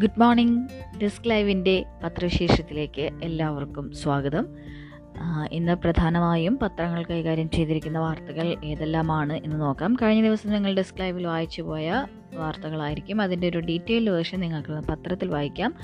[0.00, 0.68] Good morning
[1.02, 4.46] desk ലൈവിന്റെ പത്രവിശേഷത്തിലേക്ക് എല്ലാവർക്കും സ്വാഗതം.
[5.52, 9.96] ഇന്ന് പ്രധാനമായും പത്രങ്ങൾ കൈകാര്യം ചെയ്തിരിക്കുന്ന വാർത്തകൾ ഏതെല്ലാമാണ് എന്ന് നോക്കാം.
[10.02, 13.20] കഴിഞ്ഞ ദിവസം നിങ്ങൾ ഡെസ്ക് ലൈവിൽ വായിച്ചു പോയ വാർത്തകളായിരിക്കും.
[13.20, 15.74] അതിന്റെ ഒരു ഡീറ്റെയിൽഡ് വേർഷൻ നിങ്ങൾക്ക് പത്രത്തിൽ വായിക്കാം.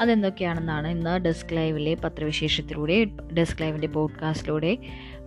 [0.00, 4.78] അതെന്തൊക്കെയാണെന്നാണ് ഇന്ന് ഡെസ്ക് ലൈവിലെ പത്രവിശേഷത്തിലൂടെ ഡെസ്ക് ലൈവിന്റെ പോഡ്കാസ്റ്റിലൂടെ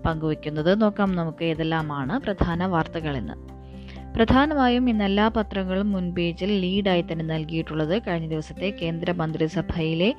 [0.05, 0.81] പങ്കുവയ്ക്കുന്നത്.
[0.81, 3.62] നോക്കാം നമുക്ക് ഏതെല്ലാമാണ് പ്രധാന വാർത്തകളെന്ന്
[4.15, 10.09] പ്രധാനമായും ഇന്ന് എല്ലാ പത്രങ്ങളും മുൻപേജിൽ ലീഡായി തന്നെ നൽകിയിട്ടുള്ളത് കഴിഞ്ഞ ദിവസത്തെ കേന്ദ്ര മന്ത്രിസഭയിലെ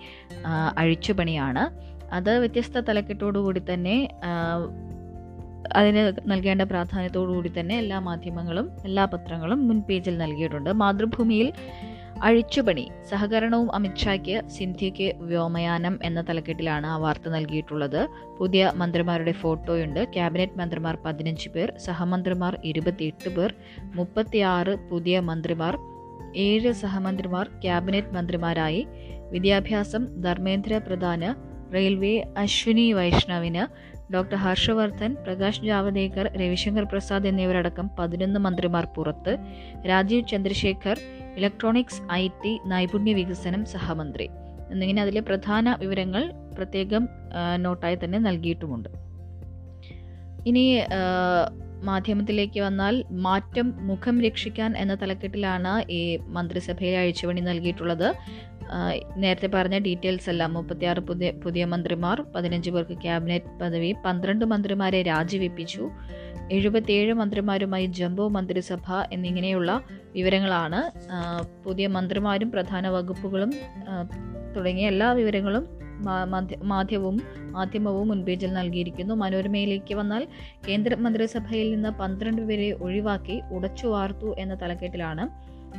[0.78, 1.64] അഴിച്ചുപണിയാണ്.
[2.12, 3.96] അത് വ്യത്യസ്ത തലക്കെട്ടോടുകൂടി തന്നെ
[5.76, 10.70] അതിന് നൽകേണ്ട പ്രാധാന്യത്തോടുകൂടി തന്നെ എല്ലാ മാധ്യമങ്ങളും എല്ലാ പത്രങ്ങളും മുൻപേജിൽ നൽകിയിട്ടുണ്ട്.
[10.82, 11.48] മാതൃഭൂമിയിൽ
[12.22, 12.90] അഴിച്ചുപണി.
[13.10, 18.08] സഹകരണവും അമിത്ഷായ്ക്ക് സിന്ധ്യയ്ക്ക് വ്യോമയാനം എന്ന തലക്കെട്ടിലാണ് ആ വാർത്ത നൽകിയിട്ടുള്ളത്.
[18.38, 20.06] പുതിയ മന്ത്രിമാരുടെ ഫോട്ടോയുണ്ട്.
[20.14, 25.78] ക്യാബിനറ്റ് മന്ത്രിമാർ പതിനഞ്ച് പേർ സഹമന്ത്രിമാർ ഇരുപത്തിയെട്ട് പേർ മുപ്പത്തിയാറ് പുതിയ മന്ത്രിമാർ
[26.36, 28.86] ഏഴ് സഹമന്ത്രിമാർ ക്യാബിനറ്റ് മന്ത്രിമാരായി.
[29.30, 38.84] വിദ്യാഭ്യാസം ധർമ്മേന്ദ്ര പ്രധാന് റെയിൽവേ അശ്വിനി വൈഷ്ണവിന് ഡോക്ടർ ഹർഷവർദ്ധൻ പ്രകാശ് ജാവദേക്കർ രവിശങ്കർ പ്രസാദ് എന്നിവരടക്കം പതിനൊന്ന് മന്ത്രിമാർ
[38.96, 39.32] പുറത്ത്
[39.90, 40.98] Rajeev Chandrasekhar
[41.38, 44.26] electronics I T നൈപുണ്യ വികസനം സഹമന്ത്രി.
[44.72, 46.22] എന്നിങ്ങനെ അതിലെ പ്രധാന വിവരങ്ങൾ
[46.56, 47.04] പ്രത്യേകം
[47.64, 48.90] നോട്ടായി തന്നെ നൽകിയിട്ടുമുണ്ട്.
[50.50, 50.64] ഇനി
[51.88, 56.00] മാധ്യമത്തിലേക്ക് വന്നാൽ മാറ്റം മുഖം രക്ഷിക്കാൻ എന്ന തലക്കെട്ടിലാണ് ഈ
[56.36, 58.08] മന്ത്രിസഭയിലെ അഴിച്ചുപണി നൽകിയിട്ടുള്ളത്.
[59.16, 65.90] നേരത്തെ പറഞ്ഞ ഡീറ്റെയിൽസ് എല്ലാം മുപ്പത്തിയാറ് പുതിയ പുതിയ മന്ത്രിമാർ പതിനഞ്ച് പേർക്ക് ക്യാബിനറ്റ് പദവി പന്ത്രണ്ട് മന്ത്രിമാരെ രാജിവെപ്പിച്ചു
[66.50, 69.82] എഴുപത്തിയേഴ് മന്ത്രിമാരുമായി ജംബോ മന്ത്രിസഭ എന്നിങ്ങനെയുള്ള
[70.14, 70.80] വിവരങ്ങളാണ്
[71.64, 73.52] പുതിയ മന്ത്രിമാരും പ്രധാന വകുപ്പുകളും
[74.56, 75.64] തുടങ്ങിയ എല്ലാ വിവരങ്ങളും
[76.72, 77.16] മാധ്യമവും
[77.50, 79.14] മാധ്യമവും മുൻപേജിൽ നൽകിയിരിക്കുന്നു.
[79.14, 80.22] മനോരമയിലേക്ക് വന്നാൽ
[80.66, 85.26] കേന്ദ്ര മന്ത്രിസഭയിൽ നിന്ന് പന്ത്രണ്ട് പേരെ ഒഴിവാക്കി ഉടച്ചു വാർത്തു എന്ന തലക്കെട്ടിലാണ്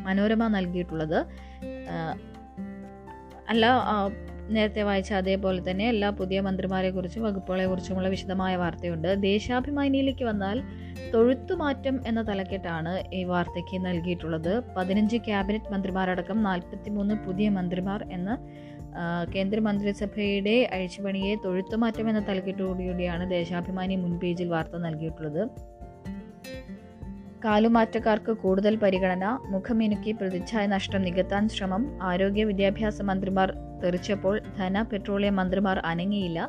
[0.07, 1.19] മനോരമ നൽകിയിട്ടുള്ളത്.
[3.49, 3.65] അല്ല
[4.49, 9.07] നേരത്തെ വായിച്ച അതേപോലെ തന്നെ എല്ലാ പുതിയ മന്ത്രിമാരെ കുറിച്ചും വകുപ്പുകളെ കുറിച്ചുമുള്ള വിശദമായ വാർത്തയുണ്ട്.
[9.21, 10.57] ദേശാഭിമാനിയിലേക്ക് വന്നാൽ
[11.13, 14.53] തൊഴുത്തുമാറ്റം എന്ന തലക്കെട്ടാണ് ഈ വാർത്തയ്ക്ക് നൽകിയിട്ടുള്ളത്.
[14.77, 18.37] പതിനഞ്ച് ക്യാബിനറ്റ് മന്ത്രിമാരടക്കം നാൽപ്പത്തിമൂന്ന് പുതിയ മന്ത്രിമാർ എന്ന
[19.35, 25.41] കേന്ദ്രമന്ത്രിസഭയുടെ അഴിച്ചുപണിയെ തൊഴുത്തുമാറ്റം എന്ന തലക്കെട്ടോടുകൂടിയാണ് ദേശാഭിമാനി മുൻ പേജിൽ വാർത്ത നൽകിയിട്ടുള്ളത്.
[27.45, 33.49] കാലുമാറ്റക്കാർക്ക് കൂടുതൽ പരിഗണന മുഖമിനുക്കി പ്രതിച്ഛായ നഷ്ടം നികത്താൻ ശ്രമം ആരോഗ്യ വിദ്യാഭ്യാസ മന്ത്രിമാർ
[33.81, 36.39] തെറിച്ചപ്പോൾ ധന പെട്രോളിയം മന്ത്രിമാർ അനങ്ങിയില്ല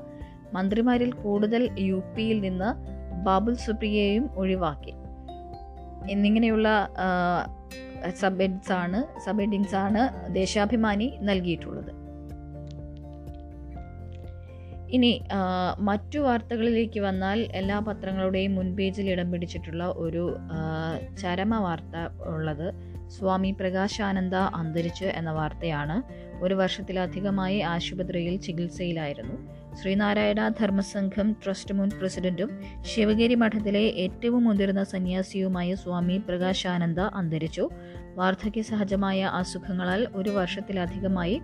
[0.57, 2.71] മന്ത്രിമാരിൽ കൂടുതൽ യു പിയിൽ നിന്ന്
[3.27, 4.95] ബാബുൽ സുപ്രിയയും ഒഴിവാക്കി.
[6.15, 6.69] എന്നിങ്ങനെയുള്ള
[8.21, 10.03] സബ് ഹെഡ്സ് ആണ് സബ് ഹെഡിങ്സ് ആണ്
[10.41, 11.93] ദേശാഭിമാനി നൽകിയിട്ടുള്ളത്.
[14.91, 15.25] ഇനി
[15.79, 20.37] മറ്റു വാർത്തകളിലേക്ക് വന്നാൽ എല്ലാ പത്രങ്ങളുടെയും മുൻപേജിൽ ഇടം പിടിച്ചിട്ടുള്ള ഒരു
[21.23, 22.75] ചരമ വാർത്ത ഉള്ളത്
[23.11, 26.27] സ്വാമി പ്രകാശാനന്ദ അന്തരിച്ച് എന്ന വാർത്തയാണ്.
[26.45, 29.67] ഒരു വർഷത്തിലധികമായി ആശുപത്രിയിൽ ചികിത്സയിലായിരുന്നു.
[29.77, 37.69] ശ്രീനാരായണ ധർമ്മസംഘം ട്രസ്റ്റ് മുൻ പ്രസിഡന്റും ശിവഗിരി മഠത്തിലെ ഏറ്റവും മുതിർന്ന സന്യാസിയുമായ സ്വാമി പ്രകാശാനന്ദ അന്തരിച്ചു.
[38.15, 41.41] വാർദ്ധക്യ സഹജമായ അസുഖങ്ങളാൽ ഒരു വർഷത്തിലധികമായി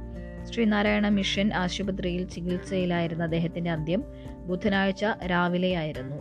[0.48, 4.04] ശ്രീനാരായണ മിഷൻ ആശുപത്രിയിൽ ചികിത്സയിലായിരുന്ന അദ്ദേഹത്തിന്റെ അന്ത്യം
[4.46, 6.18] ബുധനാഴ്ച രാവിലെയായിരുന്നു.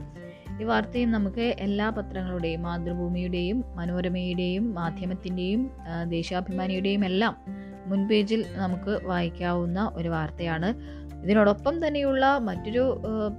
[0.62, 5.62] ഈ വാർത്തയും നമുക്ക് എല്ലാ പത്രങ്ങളുടെയും മാതൃഭൂമിയുടെയും മനോരമയുടെയും മാധ്യമത്തിന്റെയും
[6.08, 7.36] ദേശാഭിമാനിയുടെയും എല്ലാം
[7.86, 10.70] മുൻപേജിൽ നമുക്ക് വായിക്കാവുന്ന ഒരു വാർത്തയാണ്.
[11.24, 12.84] ഇതിനോടൊപ്പം തന്നെയുള്ള മറ്റൊരു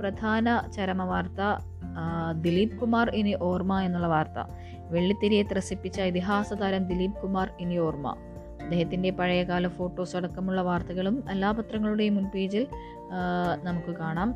[0.01, 1.41] പ്രധാന ചരമ വാർത്ത
[2.41, 4.39] ദിലീപ് കുമാർ ഇനി ഓർമ്മ എന്നുള്ള വാർത്ത.
[4.91, 8.09] വെള്ളിത്തിരിയെ ത്രസിപ്പിച്ച ഇതിഹാസ താരം ദിലീപ് കുമാർ ഇനി ഓർമ്മ.
[8.63, 12.67] അദ്ദേഹത്തിന്റെ പഴയകാല ഫോട്ടോസ് അടക്കമുള്ള വാർത്തകളും എല്ലാ പത്രങ്ങളുടെയും മുൻപേജിൽ പേജിൽ
[13.63, 14.31] നമുക്ക് കാണാം.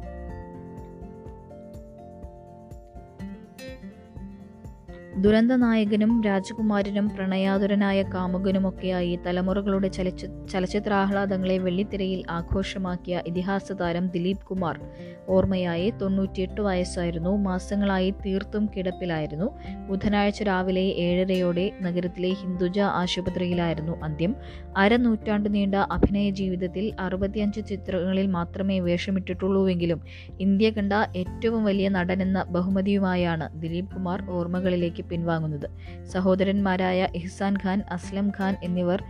[5.18, 14.80] ദുരന്ത നായകനും രാജകുമാരനും പ്രണയാതുരനായ കാമുകനുമൊക്കെയായി തലമുറകളുടെ ചലച്ച ചലച്ചിത്രാഹ്ലാദങ്ങളെ വെള്ളിത്തിരയിൽ ആഘോഷമാക്കിയ ഇതിഹാസ താരം ദിലീപ് കുമാർ.
[15.28, 17.36] ഓർമ്മയായി തൊണ്ണൂറ്റിയെട്ട് വയസ്സായിരുന്നു.
[17.36, 19.48] മാസങ്ങളായി തീർത്തും കിടപ്പിലായിരുന്നു.
[19.88, 24.34] ബുധനാഴ്ച രാവിലെ ഏഴരയോടെ നഗരത്തിലെ ഹിന്ദുജ ആശുപത്രിയിലായിരുന്നു അന്ത്യം.
[24.76, 30.02] അരനൂറ്റാണ്ട് നീണ്ട അഭിനയ ജീവിതത്തിൽ അറുപത്തിയഞ്ച് ചിത്രങ്ങളിൽ മാത്രമേ വേഷമിട്ടിട്ടുള്ളൂവെങ്കിലും
[30.40, 35.68] ഇന്ത്യ കണ്ട ഏറ്റവും വലിയ നടനെന്ന ബഹുമതിയുമായാണ് ദിലീപ് കുമാർ ഓർമ്മകളിലേക്ക് പിൻവാങ്ങുന്നത്.
[36.06, 39.02] സഹോദരന്മാരായ ഇഹ്സാൻ ഖാൻ അസ്ലം ഖാൻ എന്നിവർ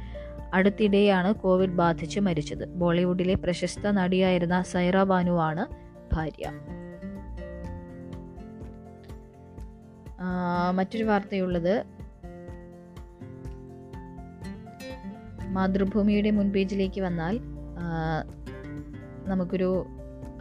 [0.55, 2.69] അടുത്തിടെയാണ് കോവിഡ് ബാധിച്ച് മരിച്ചത്.
[2.69, 5.67] ബോളിവുഡിലെ പ്രശസ്ത നടിയായിരുന്ന സൈറ ബാനുവാണ്
[6.13, 6.53] ഭാര്യ.
[10.75, 11.85] മറ്റൊരു വാർത്തയുള്ളത്.
[15.49, 17.41] മാതൃഭൂമിയുടെ മുൻപേജിലേക്ക് വന്നാൽ
[19.29, 19.71] നമുക്കൊരു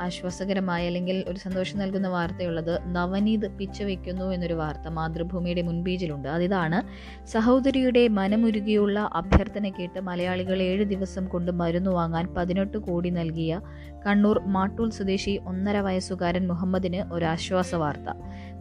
[0.01, 6.27] ആശ്വാസകരമായ അല്ലെങ്കിൽ ഒരു സന്തോഷം നൽകുന്ന വാർത്തയുള്ളത് നവനീത് പിച്ച വയ്ക്കുന്നു എന്നൊരു വാർത്ത മാതൃഭൂമിയുടെ മുൻപേജിലുണ്ട്.
[6.27, 6.81] അതിതാണ്
[7.25, 13.61] സഹോദരിയുടെ മനമുരുകിയുള്ള അഭ്യർത്ഥന കേട്ട് മലയാളികൾ ഏഴ് ദിവസം കൊണ്ട് മരുന്ന് വാങ്ങാൻ പതിനെട്ട് കോടി നൽകിയ
[14.07, 18.09] കണ്ണൂർ മാട്ടൂൽ സ്വദേശി ഒന്നര വയസ്സുകാരൻ മുഹമ്മദിന് ഒരാശ്വാസ വാർത്ത.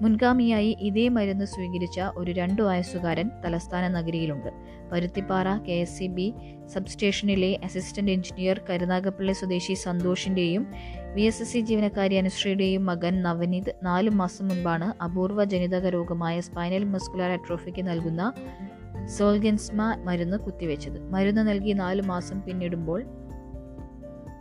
[0.01, 4.51] മുൻഗാമിയായി ഇതേ മരുന്ന് സ്വീകരിച്ച ഒരു രണ്ടു വയസ്സുകാരൻ തലസ്ഥാന നഗരിയിലുണ്ട്.
[4.93, 6.33] Paruthippara K S C B
[6.67, 10.67] സബ്സ്റ്റേഷനിലെ assistant engineer Karunagappally സ്വദേശി സന്തോഷിന്റെയും
[11.15, 16.85] വി എസ് എസ് സി ജീവനക്കാരി അനുശ്രീയുടെയും മകൻ നവനീത് നാലു മാസം മുൻപാണ് അപൂർവ ജനിതക രോഗമായ സ്പൈനൽ
[16.85, 18.33] മസ്കുലാർ അട്രോഫിക്ക് നൽകുന്ന
[19.07, 21.11] സോൾഗൻസ്മ മരുന്ന് കുത്തിവെച്ചത്.
[21.11, 23.05] മരുന്ന് നൽകി നാലു മാസം പിന്നിടുമ്പോൾ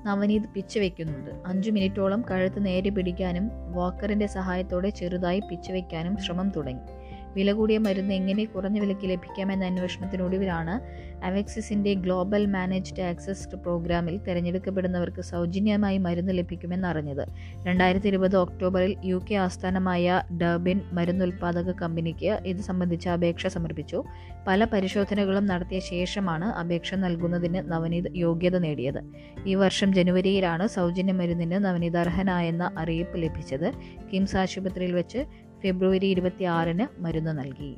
[0.06, 7.03] നവനീത് പിച്ച് വയ്ക്കുന്നുണ്ട് അഞ്ചു മിനിറ്റോളം കഴുത്ത് നേരെ പിടിക്കാനും വാക്കറിന്റെ സഹായത്തോടെ ചെറുതായി പിച്ച് വയ്ക്കാനും ശ്രമം തുടങ്ങി.
[7.36, 15.98] വില കൂടിയ മരുന്ന് എങ്ങനെ കുറഞ്ഞ വിലയ്ക്ക് ലഭിക്കാമെന്ന അന്വേഷണത്തിനൊടുവിലാണ് അവക്സിസിന്റെ ഗ്ലോബൽ മാനേജ്ഡ് ആക്സസ് പ്രോഗ്രാമിൽ തിരഞ്ഞെടുക്കപ്പെടുന്നവർക്ക് സൗജന്യമായി
[15.98, 17.28] മരുന്ന് ലഭിക്കുമെന്ന് അറിഞ്ഞത്.
[17.64, 24.04] രണ്ടായിരത്തി ഇരുപത് ഒക്ടോബറിൽ യു കെ ആസ്ഥാനമായ ഡർബിൻ മരുന്നുൽപാദക കമ്പനിക്ക് ഇത് സംബന്ധിച്ച അപേക്ഷ സമർപ്പിച്ചു.
[24.48, 29.02] പല പരിശോധനകളും നടത്തിയ ശേഷമാണ് അപേക്ഷ നൽകുന്നതിന് നവനീത് യോഗ്യത നേടിയത്.
[29.46, 33.72] ഈ വർഷം ജനുവരിയിലാണ് സൗജന്യ മരുന്നിന് നവനീത് അർഹനായെന്ന അറിയിപ്പ് ലഭിച്ചത്.
[34.14, 35.26] കിംസ് ആശുപത്രിയിൽ വെച്ച്
[35.64, 37.72] ഫെബ്രുവരി ഇരുപത്തി ആറിന് മരുന്ന് നൽകി.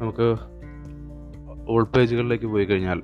[0.00, 0.28] നമുക്ക്
[1.68, 3.02] ഉൾപേജുകളിലേക്ക് പോയി കഴിഞ്ഞാൽ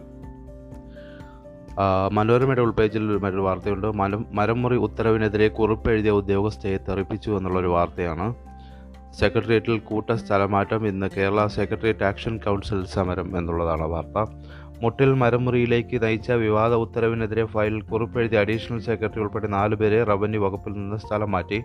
[2.12, 3.86] മനോരമയുടെ ഉൾപേജിൽ മറ്റൊരു വാർത്തയുണ്ട്.
[3.92, 8.26] മരം മരംമുറി ഉത്തരവിനെതിരെ കുറിപ്പ് എഴുതിയ ഉദ്യോഗസ്ഥയെ തെറിപ്പിച്ചു എന്നുള്ളൊരു വാർത്തയാണ്.
[9.12, 14.18] സെക്രട്ടേറിയറ്റിൽ കൂട്ട സ്ഥലമാറ്റം ഇന്ന് കേരള സെക്രട്ടേറിയറ്റ് ആക്ഷൻ കൗൺസിൽ സമരം എന്നുള്ളതാണ് വാർത്ത.
[14.82, 21.30] മുട്ടിൽ മരമുറിയിലേക്ക് നയിച്ച വിവാദ ഉത്തരവിനെതിരെ ഫയലിൽ കുറിപ്പെഴുതിയ അഡീഷണൽ സെക്രട്ടറി ഉൾപ്പെടെ നാലുപേരെ റവന്യൂ വകുപ്പിൽ നിന്ന് സ്ഥലം
[21.30, 21.62] മാറ്റി.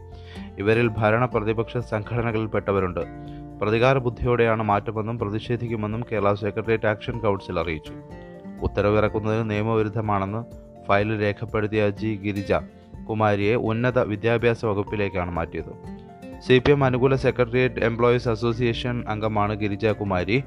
[0.58, 3.00] ഇവരിൽ ഭരണ പ്രതിപക്ഷ സംഘടനകളിൽപ്പെട്ടവരുണ്ട്.
[3.62, 7.94] പ്രതികാര ബുദ്ധിയോടെയാണ് മാറ്റമെന്നും പ്രതിഷേധിക്കുമെന്നും കേരള സെക്രട്ടേറിയറ്റ് ആക്ഷൻ കൗൺസിൽ അറിയിച്ചു.
[8.62, 10.44] ഉത്തരവിറക്കുന്നതിന് നിയമവിരുദ്ധമാണെന്ന്
[10.88, 12.54] ഫയലിൽ രേഖപ്പെടുത്തിയ ജി ഗിരിജ
[13.10, 15.74] കുമാരിയെ ഉന്നത വിദ്യാഭ്യാസ വകുപ്പിലേക്കാണ് മാറ്റിയത്.
[16.48, 20.44] സി പി എം അനുകൂല സെക്രട്ടേറിയറ്റ് എംപ്ലോയീസ് അസോസിയേഷൻ അംഗമാണ് ഗിരിജ കുമാരി.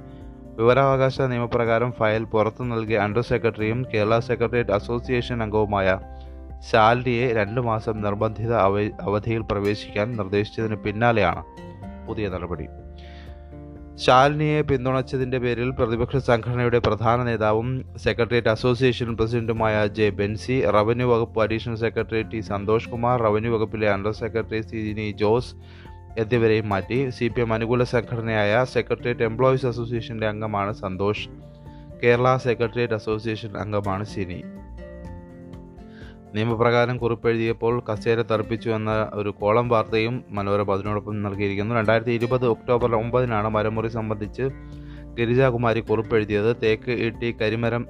[0.56, 5.98] വിവരാവകാശ നിയമപ്രകാരം ഫയൽ പുറത്തു നൽകിയ അണ്ടർ സെക്രട്ടറിയും കേരള സെക്രട്ടേറിയറ്റ് അസോസിയേഷൻ അംഗവുമായ
[6.70, 8.54] ശാലിനിയെ രണ്ടു മാസം നിർബന്ധിത
[9.02, 11.44] അവധിയിൽ പ്രവേശിക്കാൻ നിർദ്ദേശിച്ചതിന് പിന്നാലെയാണ്
[12.08, 12.66] പുതിയ നടപടി.
[13.96, 21.74] ശാലിനിയെ പിന്തുണച്ചതിന്റെ പേരിൽ പ്രതിപക്ഷ സംഘടനയുടെ പ്രധാന നേതാവും സെക്രട്ടേറിയറ്റ് അസോസിയേഷൻ പ്രസിഡന്റുമായ ജെ ബെൻസി റവന്യൂ വകുപ്പ് additional
[21.74, 25.54] secretary T Santhosh Kumar revenue വകുപ്പിലെ അണ്ടർ സെക്രട്ടറി സി ജോസ്
[26.18, 31.28] എന്നിവരെയും മാറ്റി സി പി എം അനുകൂല സംഘടനയായ സെക്രട്ടേറിയറ്റ് എംപ്ലോയീസ് അസോസിയേഷന്റെ അംഗമാണ് സന്തോഷ്.
[32.02, 34.42] കേരള സെക്രട്ടേറിയറ്റ് അസോസിയേഷൻ അംഗമാണ് സിനി.
[36.34, 41.74] നിയമപ്രകാരം കുറിപ്പെഴുതിയപ്പോൾ കസേര തർപ്പിച്ചു എന്ന ഒരു കോളം വാർത്തയും മനോരമ അതിനോടൊപ്പം നൽകിയിരിക്കുന്നു.
[41.74, 44.42] രണ്ടായിരത്തി ഇരുപത് ഒക്ടോബർ ഒമ്പതിനാണ് മരമുറി സംബന്ധിച്ച്
[45.14, 46.56] ഗിരിജാകുമാരി കുറിപ്പെഴുതിയത്.
[46.62, 47.86] തേക്ക് ഈട്ടി കരിമരം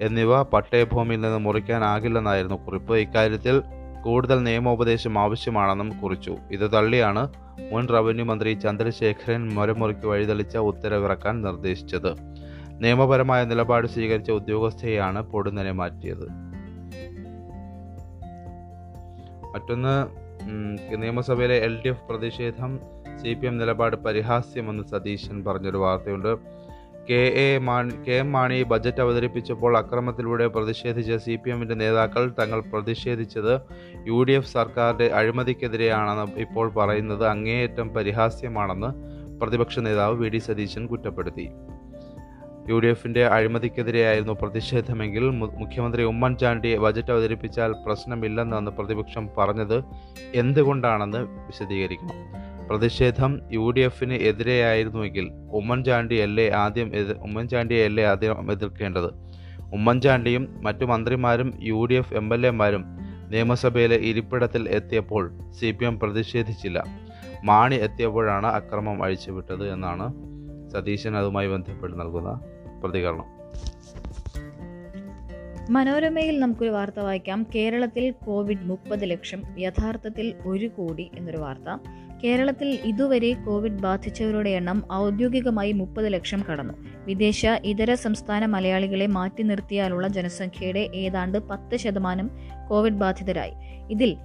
[0.00, 2.94] എന്നിവ പട്ടയഭൂമിയിൽ നിന്ന് മുറിക്കാനാകില്ലെന്നായിരുന്നു കുറിപ്പ്.
[2.96, 3.62] ഇക്കാര്യത്തിൽ
[4.04, 6.36] കൂടുതൽ നിയമോപദേശം ആവശ്യമാണെന്നും കുറിച്ചു.
[6.52, 7.28] ഇത് തള്ളിയാണ്
[7.72, 12.12] മുൻ റവന്യൂ മന്ത്രി ചന്ദ്രശേഖരൻ മരമുറിക്ക് വഴിതെളിച്ച ഉത്തരവിറക്കാൻ നിർദ്ദേശിച്ചത്.
[12.72, 16.28] നിയമപരമായ നിലപാട് സ്വീകരിച്ച ഉദ്യോഗസ്ഥയെയാണ് പൊടുന്നനെ മാറ്റിയത്.
[19.54, 20.06] മറ്റൊന്ന്
[21.02, 22.80] നിയമസഭയിലെ എൽ ഡി എഫ് പ്രതിഷേധം
[23.22, 26.57] സി പി എം നിലപാട് പരിഹാസ്യമെന്ന് സതീശൻ പറഞ്ഞൊരു വാർത്തയുണ്ട്.
[27.10, 32.60] K A Mani K M Mani budget അവതരിപ്പിച്ചപ്പോൾ അക്രമത്തിലൂടെ പ്രതിഷേധിച്ച സി പി എമ്മിന്റെ നേതാക്കൾ തങ്ങൾ
[32.60, 33.54] പ്രതിഷേധിച്ചത്
[34.06, 38.90] യു ഡി എഫ് സർക്കാരിന്റെ അഴിമതിക്കെതിരെയാണെന്ന് ഇപ്പോൾ പറയുന്നത് അങ്ങേയറ്റം പരിഹാസ്യമാണെന്ന്
[39.40, 41.46] പ്രതിപക്ഷ നേതാവ് വി ഡി സതീശൻ കുറ്റപ്പെടുത്തി.
[42.68, 49.78] യു ഡി എഫിന്റെ അഴിമതിക്കെതിരെയായിരുന്നു പ്രതിഷേധമെങ്കിൽ മുഖ്യമന്ത്രി ഉമ്മൻചാണ്ടി ബജറ്റ് അവതരിപ്പിച്ചാൽ പ്രശ്നമില്ലെന്നാണ് പ്രതിപക്ഷം പറഞ്ഞത്.
[50.34, 52.47] എന്തുകൊണ്ടാണെന്ന് വിശദീകരിക്കണം.
[52.68, 59.10] പ്രതിഷേധം യു ഡി എഫിന് എതിരെയായിരുന്നുവെങ്കിൽ ഉമ്മൻചാണ്ടിയല്ലേ ആദ്യം എതിർ ഉമ്മൻചാണ്ടിയല്ലേ ആദ്യം എതിർക്കേണ്ടത്?
[59.72, 62.84] ഉമ്മൻചാണ്ടിയും മറ്റു മന്ത്രിമാരും U D F M L എമാരും
[63.28, 66.84] നിയമസഭയിലെ ഇരിപ്പിടത്തിൽ എത്തിയപ്പോൾ സി പി എം പ്രതിഷേധിച്ചില്ല.
[67.44, 70.12] മാണി എത്തിയപ്പോഴാണ് അക്രമം അഴിച്ചുവിട്ടത് എന്നാണ്
[70.70, 72.40] സതീശൻ അതുമായി ബന്ധപ്പെട്ട് നൽകുന്ന
[72.84, 73.38] പ്രതികരണം.
[75.70, 77.46] മനോരമയിൽ നമുക്കൊരു വാർത്ത വായിക്കാം.
[77.54, 81.78] കേരളത്തിൽ കോവിഡ് മുപ്പത് ലക്ഷം യഥാർത്ഥത്തിൽ ഒരു കോടി എന്നൊരു വാർത്ത.
[82.24, 86.74] കേരളത്തിൽ ഇതുവരെ കോവിഡ് ബാധിച്ചവരുടെ എണ്ണം ഔദ്യോഗികമായി മുപ്പത് ലക്ഷം കടന്നു.
[87.06, 92.30] വിദേശ ഇതര സംസ്ഥാന മലയാളികളെ മാറ്റി നിർത്തിയാലുള്ള ജനസംഖ്യയുടെ ഏതാണ്ട് പത്ത് ശതമാനം
[92.68, 93.52] കോവിഡ് ബാധിതരായി.
[93.90, 94.16] ഇതിൽ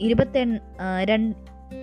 [0.00, 0.38] ഇരുപത്തി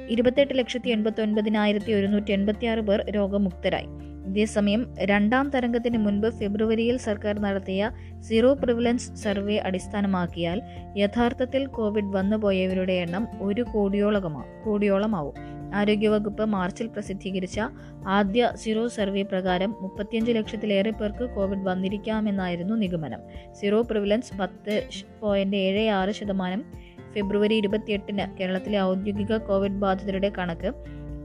[0.09, 3.87] ഇരുപത്തെട്ട് ലക്ഷത്തി എൺപത്തി ഒൻപതിനായിരത്തി ഒരുന്നൂറ്റി എൺപത്തി ആറ് പേർ രോഗമുക്തരായി.
[4.35, 10.61] ഇതേസമയം രണ്ടാം തരംഗത്തിന് മുൻപ് ഫെബ്രുവരിയിൽ സർക്കാർ നടത്തിയ സീറോ പ്രിവിലൻസ് സർവേ അടിസ്ഥാനമാക്കിയാൽ
[10.97, 15.33] യഥാർത്ഥത്തിൽ കോവിഡ് വന്നുപോയവരുടെ എണ്ണം ഒരു കോടിയോളകമാ കോടിയോളമാവും.
[15.75, 17.61] ആരോഗ്യവകുപ്പ് മാർച്ചിൽ പ്രസിദ്ധീകരിച്ച
[18.07, 23.19] ആദ്യ സീറോ സർവേ പ്രകാരം മുപ്പത്തിയഞ്ച് ലക്ഷത്തിലേറെ പേർക്ക് കോവിഡ് വന്നിരിക്കാമെന്നായിരുന്നു നിഗമനം.
[23.53, 24.83] സീറോ പ്രിവിലൻസ് പത്ത്
[25.21, 26.65] പോയിന്റ് ഏഴ് ആറ് ശതമാനം.
[27.13, 30.73] ഫെബ്രുവരി ഇരുപത്തിയെട്ടിന് കേരളത്തിലെ ഔദ്യോഗിക കോവിഡ് ബാധിതരുടെ കണക്ക്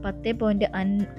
[0.05, 0.65] പത്ത് പോയിന്റ്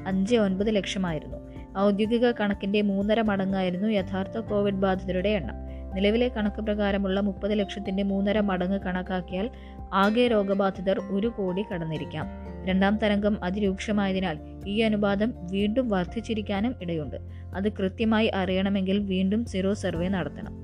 [0.07, 1.42] അഞ്ച് ഒൻപത് ലക്ഷമായിരുന്നു.
[1.79, 5.55] ഔദ്യോഗിക കണക്കിന്റെ മൂന്നര മടങ്ങായിരുന്നു യഥാർത്ഥ കോവിഡ് ബാധിതരുടെ എണ്ണം.
[5.95, 9.50] നിലവിലെ കണക്ക് പ്രകാരമുള്ള മുപ്പത് ലക്ഷത്തിന്റെ മൂന്നര മടങ്ങ് കണക്കാക്കിയാൽ
[9.93, 12.26] ആകെ രോഗബാധിതർ ഒരു കോടി കടന്നിരിക്കാം.
[12.64, 17.17] രണ്ടാം തരംഗം അതിരൂക്ഷമായതിനാൽ ഈ അനുപാതം വീണ്ടും വർദ്ധിച്ചിരിക്കാനും ഇടയുണ്ട്.
[17.55, 20.62] അത് കൃത്യമായി അറിയണമെങ്കിൽ വീണ്ടും സീറോ സർവേ നടത്തണം.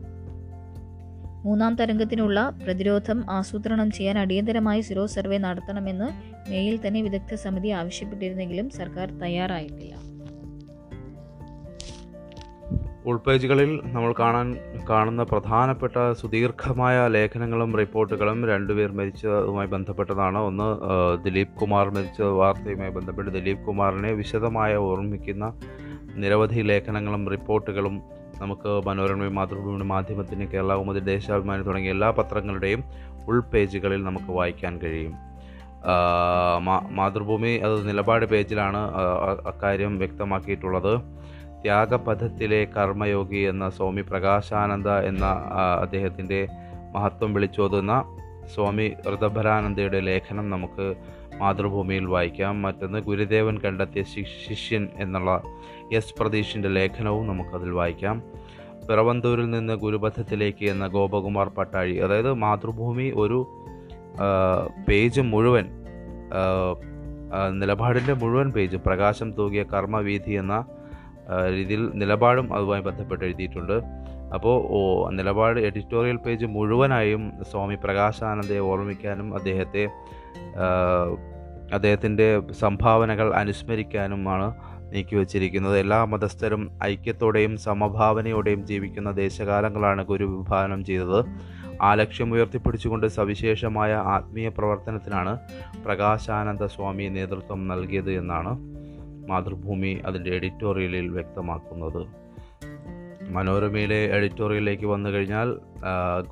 [1.45, 6.05] മൂന്നാം തരംഗത്തിനുള്ള പ്രതിരോധം ആസൂത്രണം ചെയ്യാൻ അടിയന്തരമായി സീറോ സർവേ നടത്തണമെന്ന്
[6.51, 10.08] മേയിൽ തന്നെ വിദഗ്ധ സമിതി ആവശ്യപ്പെട്ടിരുന്നെങ്കിലും സർക്കാർ തയ്യാറായിട്ടില്ല.
[13.09, 14.49] ഉൾപേജുകളിൽ നമ്മൾ കാണാൻ
[14.91, 20.39] കാണുന്ന പ്രധാനപ്പെട്ട സുദീർഘമായ ലേഖനങ്ങളും റിപ്പോർട്ടുകളും രണ്ടുപേർ മരിച്ചതുമായി ബന്ധപ്പെട്ടതാണ്.
[20.39, 20.69] ഒന്ന്
[21.25, 25.53] ദിലീപ് കുമാർ മരിച്ച വാർത്തയുമായി ബന്ധപ്പെട്ട് ദിലീപ് കുമാറിനെ വിശദമായ ഓർമ്മിക്കുന്ന
[26.15, 28.03] നിരവധി ലേഖനങ്ങളും റിപ്പോർട്ടുകളും
[28.41, 32.85] നമുക്ക് മനോരമ മാതൃഭൂമി മാധ്യമത്തിന് കേരള ദേശാഭിമാനി തുടങ്ങിയ എല്ലാ പത്രങ്ങളുടെയും
[33.29, 35.15] ഉൾപേജുകളിൽ നമുക്ക് വായിക്കാൻ കഴിയും.
[36.99, 38.81] മാതൃഭൂമി അത് നിലപാട് പേജിലാണ്
[39.47, 40.95] അക്കാര്യം വ്യക്തമാക്കിയിട്ടുള്ളത്.
[41.63, 45.25] ത്യാഗപഥത്തിലെ കർമ്മയോഗി എന്ന സ്വാമി പ്രകാശാനന്ദ എന്ന
[45.81, 46.49] അദ്ദേഹത്തിന്റെ
[46.95, 47.95] മഹത്വം വിളിച്ചോതുന്ന
[48.55, 50.95] സ്വാമി ഋതഭരാനന്ദയുടെ ലേഖനം നമുക്ക്
[51.41, 52.63] മാതൃഭൂമിയിൽ വായിക്കാം.
[52.63, 54.03] മറ്റൊന്ന് ഗുരുദേവൻ കണ്ടെത്തിയ
[54.49, 55.43] ശിഷ്യൻ എന്നുള്ള
[55.93, 58.23] എസ് പ്രതീഷിന്റെ ലേഖനവും നമുക്കതിൽ വായിക്കാം.
[58.89, 63.39] പിറവന്തൂരിൽ നിന്ന് ഗുരുപഥത്തിലേക്ക് എന്ന ഗോപകുമാർ പട്ടാഴി അതായത് മാതൃഭൂമി ഒരു
[64.89, 65.67] പേജ് മുഴുവൻ
[67.61, 70.55] നിലപാടിന്റെ മുഴുവൻ പേജ് പ്രകാശം തൂകിയ കർമ്മവീഥി എന്ന
[71.29, 73.83] രീതിയിൽ നിലപാടും അതുമായി ബന്ധപ്പെട്ട് എഴുതിയിട്ടുണ്ട്.
[74.35, 79.85] അപ്പോൾ ഓ നിലപാട് എഡിറ്റോറിയൽ പേജ് മുഴുവനായും സ്വാമി പ്രകാശാനന്ദയെ ഓർമ്മിക്കാനും അദ്ദേഹത്തെ
[81.73, 84.55] അദ്ദേഹത്തിന്റെ സംഭാവനകൾ അനുസ്മരിക്കാനുമാണ്
[84.93, 91.21] നീക്കിവച്ചിരിക്കുന്നത് എല്ലാ മതസ്ഥരും ഐക്യത്തോടെയും സമഭാവനയോടെയും ജീവിക്കുന്ന ദേശകാലങ്ങളാണ് ഗുരു വിഭാവനം ചെയ്തത്.
[91.83, 95.39] ആ ലക്ഷ്യം ഉയർത്തിപ്പിടിച്ചുകൊണ്ട് സവിശേഷമായ ആത്മീയ പ്രവർത്തനത്തിനാണ്
[95.85, 98.78] പ്രകാശാനന്ദ സ്വാമി നേതൃത്വം നൽകിയത് എന്നാണ്
[99.29, 102.03] മാതൃഭൂമി അതിന്റെ എഡിറ്റോറിയലിൽ വ്യക്തമാക്കുന്നത്.
[103.37, 105.49] മനോരമയിലെ എഡിറ്റോറിയലിലേക്ക് വന്നു കഴിഞ്ഞാൽ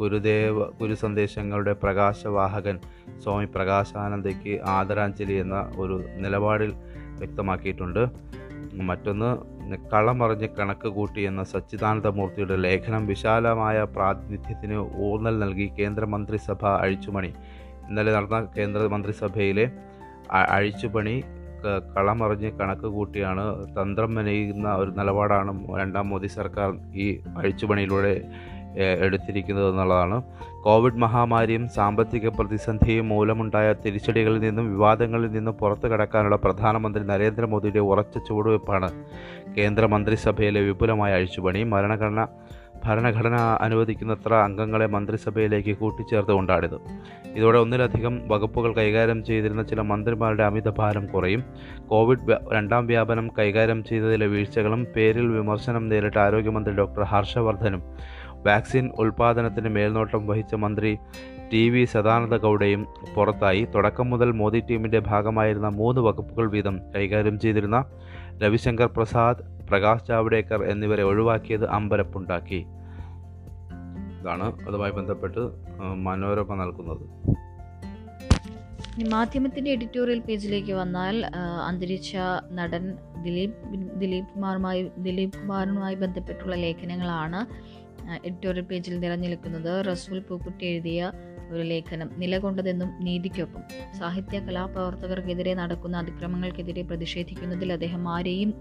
[0.00, 2.76] ഗുരുദേവ ഗുരു സന്ദേശങ്ങളുടെ പ്രകാശവാഹകൻ
[3.24, 6.72] സ്വാമി പ്രകാശാനന്ദയ്ക്ക് ആദരാഞ്ജലി എന്ന ഒരു നിലപാടിൽ
[7.20, 8.02] വ്യക്തമാക്കിയിട്ടുണ്ട്.
[8.88, 9.30] മറ്റൊന്ന്
[9.92, 17.30] കളമറിഞ്ഞ് കണക്ക് കൂട്ടി എന്ന സച്ചിദാനന്ദമൂർത്തിയുടെ ലേഖനം വിശാലമായ പ്രാതിനിധ്യത്തിന് ഊന്നൽ നൽകി കേന്ദ്രമന്ത്രിസഭ അഴിച്ചുമണി
[17.88, 19.66] ഇന്നലെ നടന്ന കേന്ദ്രമന്ത്രിസഭയിലെ
[20.48, 21.16] അഴിച്ചുപണി
[21.94, 23.44] കളമറിഞ്ഞ് കണക്ക് കൂട്ടിയാണ്
[23.76, 28.22] തന്ത്രം മെനയുന്ന ഒരു നിലപാടാണ് രണ്ടാം മോദി സർക്കാർ ഈ അഴിച്ചുപണിയിലൂടെ
[29.00, 30.22] എടുത്തിരിക്കുന്നത് എന്നുള്ളതാണ്.
[30.62, 38.90] കോവിഡ് മഹാമാരിയും സാമ്പത്തിക പ്രതിസന്ധിയും മൂലമുണ്ടായ തിരിച്ചടികളിൽ നിന്നും വിവാദങ്ങളിൽ നിന്നും പുറത്തു കടക്കാനുള്ള പ്രധാനമന്ത്രി നരേന്ദ്രമോദിയുടെ ഉറച്ച ചുവടുവയ്പ്പാണ്
[39.56, 41.62] കേന്ദ്ര മന്ത്രിസഭയിലെ വിപുലമായ അഴിച്ചുപണി.
[41.62, 42.26] മരണഘടന
[42.86, 46.76] ഭരണഘടന അനുവദിക്കുന്നത്ര അംഗങ്ങളെ മന്ത്രിസഭയിലേക്ക് കൂട്ടിച്ചേർത്തുകൊണ്ടാണിത്
[47.34, 51.44] ഇതോടെ ഒന്നിലധികം വകുപ്പുകൾ കൈകാര്യം ചെയ്തിരുന്ന ചില മന്ത്രിമാരുടെ അമിത ഭാരം കുറയും.
[51.86, 57.82] കോവിഡ് രണ്ടാം വ്യാപനം കൈകാര്യം ചെയ്തതിലെ വീഴ്ചകളും പേരിൽ വിമർശനം നേരിട്ട ആരോഗ്യമന്ത്രി ഡോക്ടർ ഹർഷവർദ്ധനും
[58.46, 60.98] വാക്സിൻ ഉൽപ്പാദനത്തിന് മേൽനോട്ടം വഹിച്ച മന്ത്രി
[61.52, 63.66] ടി വി സദാനന്ദ ഗൗഡയും പുറത്തായി.
[63.74, 67.84] തുടക്കം മുതൽ മോദി ടീമിന്റെ ഭാഗമായിരുന്ന മൂന്ന് വകുപ്പുകൾ വീതം കൈകാര്യം ചെയ്തിരുന്ന
[68.42, 72.60] രവിശങ്കർ പ്രസാദ് പ്രകാശ് ജാവ്ഡേക്കർ എന്നിവരെ ഒഴിവാക്കിയത് അമ്പരപ്പുണ്ടാക്കി.
[74.20, 75.42] ഇതാണ് അതുമായി ബന്ധപ്പെട്ട്
[75.94, 77.04] മനോരമ നൽകുന്നത്.
[79.10, 81.16] മാധ്യമത്തിന്റെ എഡിറ്റോറിയൽ പേജിലേക്ക് വന്നാൽ
[81.66, 82.16] അന്തരിച്ച
[82.52, 82.84] നടൻ
[83.22, 87.40] ദിലീപ് ദിലീപ് കുമാറുമായി ദിലീപ് കുമാറുമായി ബന്ധപ്പെട്ടുള്ള ലേഖനങ്ങളാണ്
[88.24, 91.12] എഡിറ്റോറിയൽ പേജിൽ നിറഞ്ഞു നിൽക്കുന്നത് റസൂൽ പൂക്കുട്ടി എഴുതിയ
[91.50, 93.62] ഒരു ലേഖനം നിലകൊണ്ടതെന്നും നീതിക്കൊപ്പം.
[93.98, 98.54] സാഹിത്യ കലാപ്രവർത്തകർക്കെതിരെ നടക്കുന്ന അതിക്രമങ്ങൾക്കെതിരെ പ്രതിഷേധിക്കുന്നതിൽ അദ്ദേഹം ആരെയും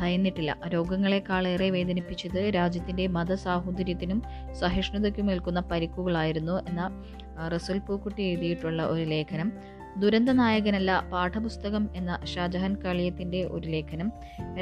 [0.00, 0.56] ഭയന്നിട്ടില്ല.
[0.68, 7.04] രോഗങ്ങളെക്കാളേറെ വേദനിപ്പിച്ചത് രാജ്യത്തിന്റെ മതസാഹോദര്യത്തിനും സഹിഷ്ണുതയ്ക്കും ഏൽക്കുന്ന പരിക്കുകളായിരുന്നു എന്ന
[7.48, 9.52] റസുൽ പൂക്കുട്ടി എഴുതിയിട്ടുള്ള ഒരു ലേഖനം.
[9.98, 14.12] ദുരന്ത നായകനല്ല പാഠപുസ്തകം എന്ന ഷാജഹാൻ കളിയത്തിന്റെ ഒരു ലേഖനം.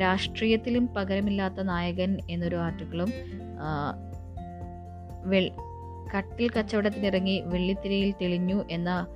[0.00, 3.10] രാഷ്ട്രീയത്തിലും പകരമില്ലാത്ത നായകൻ എന്നൊരു ആർട്ടിക്കിളും
[6.14, 9.06] കട്ടിൽ കച്ചവടത്തിനിറങ്ങി വെള്ളിത്തിരയിൽ തെളിഞ്ഞു എന്ന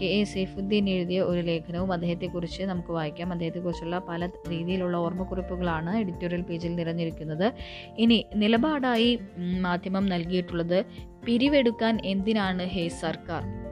[0.00, 3.32] കെ എ സൈഫുദ്ദീൻ എഴുതിയ ഒരു ലേഖനവും അദ്ദേഹത്തെക്കുറിച്ച് നമുക്ക് വായിക്കാം.
[3.32, 7.54] അദ്ദേഹത്തെക്കുറിച്ചുള്ള പല രീതിയിലുള്ള ഓർമ്മക്കുറിപ്പുകളാണ് എഡിറ്റോറിയൽ പേജിൽ നിറഞ്ഞിരിക്കുന്നത്.
[7.98, 9.18] ഇനി നിലപാടായി
[9.60, 10.86] മാധ്യമം നൽകിയിട്ടുള്ളത്
[11.26, 13.69] പിരിവെടുക്കാൻ എന്തിനാണ് ഹേ സർക്കാർ?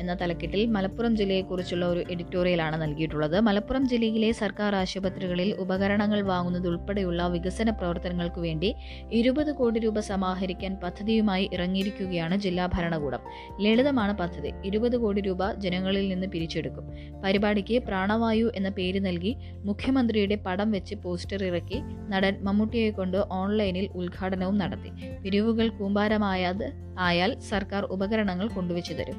[0.00, 3.40] എന്ന തലക്കെട്ടിൽ മലപ്പുറം ജില്ലയെക്കുറിച്ചുള്ള ഒരു എഡിറ്റോറിയലാണ് നൽകിയിട്ടുള്ളത്.
[3.40, 8.74] മലപ്പുറം ജില്ലയിലെ സർക്കാർ ആശുപത്രികളിൽ ഉപകരണങ്ങൾ വാങ്ങുന്നതുൾപ്പെടെയുള്ള വികസന പ്രവർത്തനങ്ങൾക്കു വേണ്ടി
[9.12, 13.22] ഇരുപത് കോടി രൂപ സമാഹരിക്കാൻ പദ്ധതിയുമായി ഇറങ്ങിയിരിക്കുകയാണ് ജില്ലാ ഭരണകൂടം.
[13.60, 14.52] ലളിതമാണ് പദ്ധതി.
[14.64, 16.86] ഇരുപത് കോടി രൂപ ജനങ്ങളിൽ നിന്ന് പിരിച്ചെടുക്കും.
[17.24, 24.58] പരിപാടിക്ക് പ്രാണവായു എന്ന പേര് നൽകി മുഖ്യമന്ത്രിയുടെ പടം വെച്ച് പോസ്റ്റർ ഇറക്കി നടൻ മമ്മൂട്ടിയെ കൊണ്ട് ഓൺലൈനിൽ ഉദ്ഘാടനവും
[24.58, 24.90] നടത്തി.
[25.22, 26.66] പിരിവുകൾ കൂമ്പാരമായത്
[26.98, 29.18] ആയാൽ സർക്കാർ ഉപകരണങ്ങൾ കൊണ്ടുവച്ചു തരും.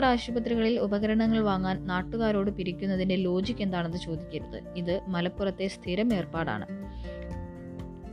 [0.00, 4.62] സർക്കാർ ആശുപത്രികളിൽ ഉപകരണങ്ങൾ വാങ്ങാൻ നാട്ടുകാരോട് പിരിക്കുന്നതിന്റെ ലോജിക് എന്താണെന്ന് ചോദിക്കരുത്.
[4.76, 6.66] ഇത് മലപ്പുറത്തെ സ്ഥിരം ഏർപ്പാടാണ്.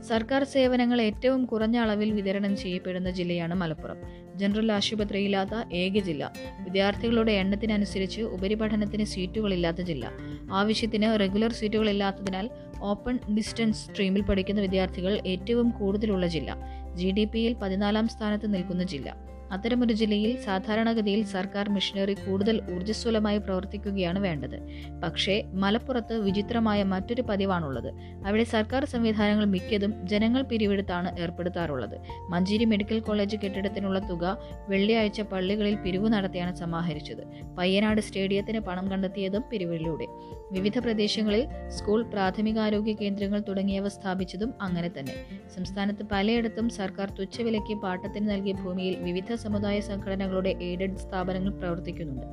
[0.02, 3.96] സർക്കാർ സേവനങ്ങൾ ഏറ്റവും കുറഞ്ഞ അളവിൽ വിതരണം ചെയ്യപ്പെടുന്ന ജില്ലയാണ് മലപ്പുറം.
[4.38, 6.32] ജനറൽ ആശുപത്രിയില്ലാത്ത ഏക ജില്ല.
[6.60, 10.10] വിദ്യാർത്ഥികളുടെ എണ്ണത്തിനനുസരിച്ച് ഉപരിപഠനത്തിന് സീറ്റുകളില്ലാത്ത ജില്ല.
[10.52, 12.50] ആവശ്യത്തിന് റെഗുലർ സീറ്റുകളില്ലാത്തതിനാൽ
[12.82, 16.56] ഓപ്പൺ ഡിസ്റ്റൻസ് സ്ട്രീമിൽ പഠിക്കുന്ന വിദ്യാർത്ഥികൾ ഏറ്റവും കൂടുതലുള്ള ജില്ല.
[16.94, 19.37] ജി ഡി പിയിൽ പതിനാലാം സ്ഥാനത്ത് നിൽക്കുന്ന ജില്ല.
[19.52, 24.58] അത്തരമൊരു ജില്ലയിൽ സാധാരണഗതിയിൽ സർക്കാർ മിഷനറി കൂടുതൽ ഊർജസ്വലമായി പ്രവർത്തിക്കുകയാണ് വേണ്ടത്.
[25.04, 27.88] പക്ഷേ മലപ്പുറത്ത് വിചിത്രമായ മറ്റൊരു പതിവാണുള്ളത്.
[28.26, 31.98] അവിടെ സർക്കാർ സംവിധാനങ്ങൾ മിക്കതും ജനങ്ങൾ പിരിവെടുത്താണ് ഏർപ്പെടുത്താറുള്ളത്.
[32.30, 34.38] മഞ്ചേരി മെഡിക്കൽ കോളേജ് കെട്ടിടത്തിനുള്ള തുക
[34.68, 37.22] വെള്ളിയാഴ്ച പള്ളികളിൽ പിരിവ് നടത്തിയാണ് സമാഹരിച്ചത്.
[37.58, 40.06] പയ്യനാട് സ്റ്റേഡിയത്തിന് പണം കണ്ടെത്തിയതും പിരിവിലൂടെ.
[40.52, 45.14] വിവിധ പ്രദേശങ്ങളിൽ സ്കൂൾ പ്രാഥമികാരോഗ്യ കേന്ദ്രങ്ങൾ തുടങ്ങിയവ സ്ഥാപിച്ചതും അങ്ങനെ തന്നെ.
[45.56, 52.26] സംസ്ഥാനത്ത് പലയിടത്തും സർക്കാർ തുച്ഛവിലയ്ക്ക് പാട്ടത്തിന് നൽകിയ ഭൂമിയിൽ വിവിധ സമുദായ സംഘടനകളുടെ എയ്ഡഡ് സ്ഥാപനങ്ങൾ പ്രവർത്തിക്കുന്നുണ്ട്.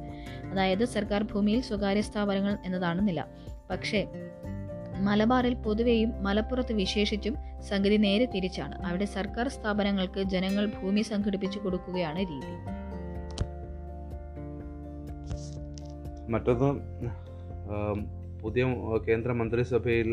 [0.51, 3.25] അതായത് സർക്കാർ ഭൂമിയിൽ സ്വകാര്യ സ്ഥാപനങ്ങൾ എന്നതാണ് നില.
[3.69, 4.01] പക്ഷേ
[4.99, 7.35] മലബാറിൽ പൊതുവെയും മലപ്പുറത്ത് വിശേഷിച്ചും
[7.69, 8.75] സംഗതി നേരെ തിരിച്ചാണ്.
[8.85, 12.53] അവിടെ സർക്കാർ സ്ഥാപനങ്ങൾക്ക് ജനങ്ങൾ ഭൂമി സംഘടിപ്പിച്ചു കൊടുക്കുകയാണ് രീതി.
[16.31, 16.69] മറ്റൊന്ന്
[18.43, 18.63] പുതിയ
[19.07, 20.09] കേന്ദ്ര മന്ത്രിസഭയിൽ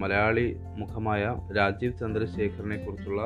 [0.00, 0.46] മലയാളി
[0.76, 1.22] മുഖമായ
[1.58, 3.22] രാജീവ് ചന്ദ്രശേഖറിനെ കുറിച്ചുള്ള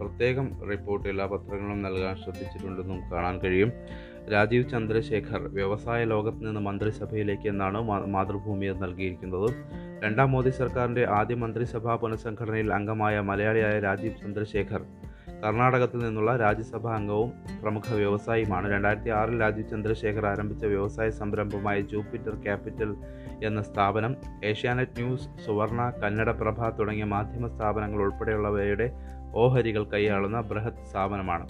[0.00, 3.72] പ്രത്യേകം റിപ്പോർട്ട് എല്ലാ പത്രങ്ങളും നൽകാൻ ശ്രദ്ധിച്ചിട്ടുണ്ടെന്നും കാണാൻ കഴിയും.
[4.32, 9.50] രാജീവ് ചന്ദ്രശേഖർ വ്യവസായ ലോകത്ത് നിന്ന് മന്ത്രിസഭയിലേക്ക് എന്നാണ് മാതൃഭൂമി നൽകിയിരിക്കുന്നത്.
[10.04, 14.84] രണ്ടാം മോദി സർക്കാരിന്റെ ആദ്യ മന്ത്രിസഭാ പുനഃസംഘടനയിൽ അംഗമായ മലയാളിയായ രാജീവ് ചന്ദ്രശേഖർ
[15.44, 18.72] കർണാടകത്തിൽ നിന്നുള്ള രാജ്യസഭാ അംഗവും പ്രമുഖ വ്യവസായിയുമാണ്.
[18.72, 22.94] രണ്ടായിരത്തി ആറിൽ രാജീവ് ചന്ദ്രശേഖർ ആരംഭിച്ച വ്യവസായ സംരംഭമായ ജൂപ്പിറ്റർ ക്യാപിറ്റൽ
[23.44, 31.48] എന്ന സ്ഥാപനം ഏഷ്യാനെറ്റ് ന്യൂസ് സുവർണ കന്നഡ പ്രഭ തുടങ്ങിയ മാധ്യമ സ്ഥാപനങ്ങൾ ഉൾപ്പെടെയുള്ളവയുടെ ഓഹരികൾ കൈയാളുന്ന ബൃഹത് സ്ഥാപനമാണ്.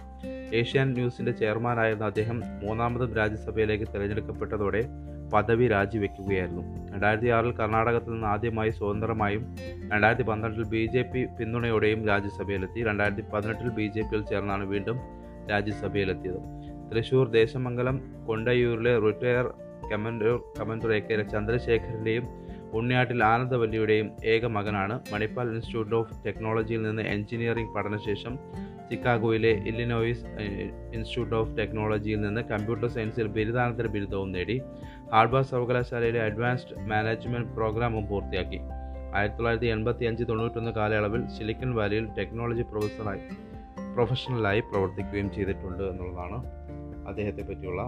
[0.55, 4.85] ഏഷ്യൻ ന്യൂസിന്റെ ചെയർമാനായിരുന്ന അദ്ദേഹം മൂന്നാമതും രാജ്യസഭയിലേക്ക് തിരഞ്ഞെടുക്കപ്പെട്ടതോടെ
[5.33, 6.93] പദവി രാജിവെക്കുകയായിരുന്നു.
[6.93, 9.57] രണ്ടായിരത്തി ആറിൽ കർണാടകത്തിൽ നിന്ന് ആദ്യമായി സ്വതന്ത്രമായും
[9.92, 12.85] രണ്ടായിരത്തി പന്ത്രണ്ടിൽ ബി ജെ പി പിന്തുണയോടെയും രാജ്യസഭയിലെത്തി.
[12.85, 14.99] രണ്ടായിരത്തി പതിനെട്ടിൽ ബി ജെ പിയിൽ ചേർന്നാണ് വീണ്ടും
[15.51, 16.40] രാജ്യസഭയിലെത്തിയത്.
[16.90, 19.47] തൃശൂർ ദേശമംഗലം കൊണ്ടയൂരിലെ റിട്ടയർ
[19.92, 22.43] കമൻഡർ കെ ചന്ദ്രശേഖരന്റെയും
[22.79, 28.35] ഉണ്ണിയാട്ടിൽ ആനന്ദവല്ലിയുടെയും ഏക മകനാണ് മണിപ്പാൽ ഇൻസ്റ്റിറ്റ്യൂട്ട് ഓഫ് ടെക്നോളജിയിൽ നിന്ന് എഞ്ചിനീയറിംഗ് പഠനശേഷം
[28.91, 30.25] ചിക്കാഗോയിലെ ഇല്ലിനോയിസ്
[30.97, 34.57] ഇൻസ്റ്റിറ്റ്യൂട്ട് ഓഫ് ടെക്നോളജിയിൽ നിന്ന് കമ്പ്യൂട്ടർ സയൻസിൽ ബിരുദാനന്തര ബിരുദവും നേടി
[35.13, 38.61] ഹാർബാർ സർവകലാശാലയിലെ അഡ്വാൻസ്ഡ് മാനേജ്മെന്റ് പ്രോഗ്രാമും പൂർത്തിയാക്കി.
[39.17, 43.23] ആയിരത്തി തൊള്ളായിരത്തി എൺപത്തി അഞ്ച് തൊണ്ണൂറ്റൊന്ന് കാലയളവിൽ സിലിക്കൺ വാലിയിൽ ടെക്നോളജി പ്രൊഫസറായി
[43.97, 46.39] പ്രൊഫഷണലായി പ്രവർത്തിക്കുകയും ചെയ്തിട്ടുണ്ട് എന്നുള്ളതാണ്
[47.09, 47.83] അദ്ദേഹത്തെ പറ്റിയുള്ള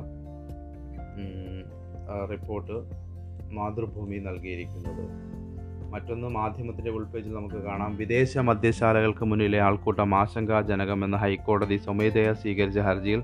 [2.33, 2.77] റിപ്പോർട്ട്.
[3.53, 5.27] മാതൃഭൂമി നൽകിയിരിക്കുന്നത്.
[5.93, 7.97] മറ്റൊന്ന് മാധ്യമത്തിന്റെ ഉൾപേജിൽ നമുക്ക് കാണാം.
[7.97, 13.23] വിദേശ മദ്യശാലകൾക്ക് മുന്നിലെ ആൾക്കൂട്ടം ആശങ്കാജനകമെന്ന് ഹൈക്കോടതി സ്വമേധയാ സ്വീകരിച്ച ഹർജിയിൽ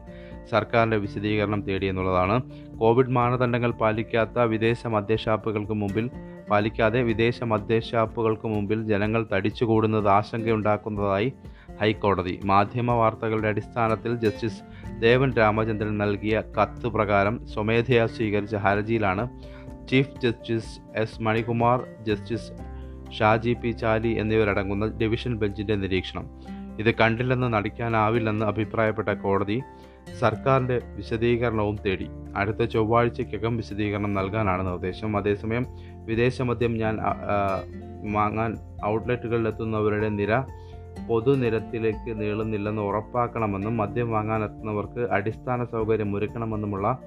[0.51, 2.43] സർക്കാരിന്റെ വിശദീകരണം തേടിയെന്നുള്ളതാണ്
[2.79, 6.11] കോവിഡ് മാനദണ്ഡങ്ങൾ പാലിക്കാത്ത വിദേശ മദ്യഷാപ്പുകൾക്ക് മുമ്പിൽ
[6.51, 11.33] പാലിക്കാതെ വിദേശ മദ്യഷാപ്പുകൾക്ക് മുമ്പിൽ ജനങ്ങൾ തടിച്ചുകൂടുന്നത് ആശങ്കയുണ്ടാക്കുന്നതായി
[11.81, 12.41] ഹൈക്കോടതി.
[12.45, 14.63] മാധ്യമ വാർത്തകളുടെ അടിസ്ഥാനത്തിൽ ജസ്റ്റിസ്
[15.01, 19.29] ദേവൻ രാമചന്ദ്രൻ നൽകിയ കത്ത് പ്രകാരം സ്വമേധയാ സ്വീകരിച്ച ഹർജിയിലാണ്
[19.91, 22.53] chief justice S Manikumar justice
[23.13, 26.31] Shaji P Chaly എന്നിവരടങ്ങുന്ന ഡിവിഷൻ ബെഞ്ചിന്റെ നിരീക്ഷണം.
[26.79, 29.63] ഇത് കണ്ടില്ലെന്ന് നടിക്കാനാവില്ലെന്ന് അഭിപ്രായപ്പെട്ട കോടതി
[30.21, 32.07] സർക്കാരിന്റെ വിശദീകരണവും തേടി.
[32.37, 35.17] അടുത്ത ചൊവ്വാഴ്ചയ്ക്കകം വിശദീകരണം നൽകാനാണ് നിർദ്ദേശം.
[35.17, 35.67] അതേസമയം
[36.05, 36.99] വിദേശ മദ്യം ഞാൻ
[38.13, 40.45] വാങ്ങാൻ ഔട്ട്ലെറ്റുകളിലെത്തുന്നവരുടെ നിര
[41.09, 46.99] പൊതുനിരത്തിലേക്ക് നീളുന്നില്ലെന്ന് ഉറപ്പാക്കണമെന്നും മദ്യം വാങ്ങാനെത്തുന്നവർക്ക് അടിസ്ഥാന സൗകര്യം ഒരുക്കണമെന്നുമുള്ള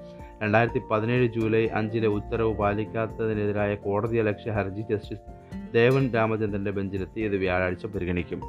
[0.42, 5.24] രണ്ടായിരത്തി പതിനേഴ് ജൂലൈ അഞ്ചിലെ ഉത്തരവ് പാലിക്കാത്തതിനെതിരായ കോടതി അലക്ഷ്യ ഹർജി ജസ്റ്റിസ്
[5.74, 8.40] ദേവൻ രാമചന്ദ്രന്റെ ബെഞ്ചിലെത്തി ഇത് വ്യാഴാഴ്ച പരിഗണിക്കും.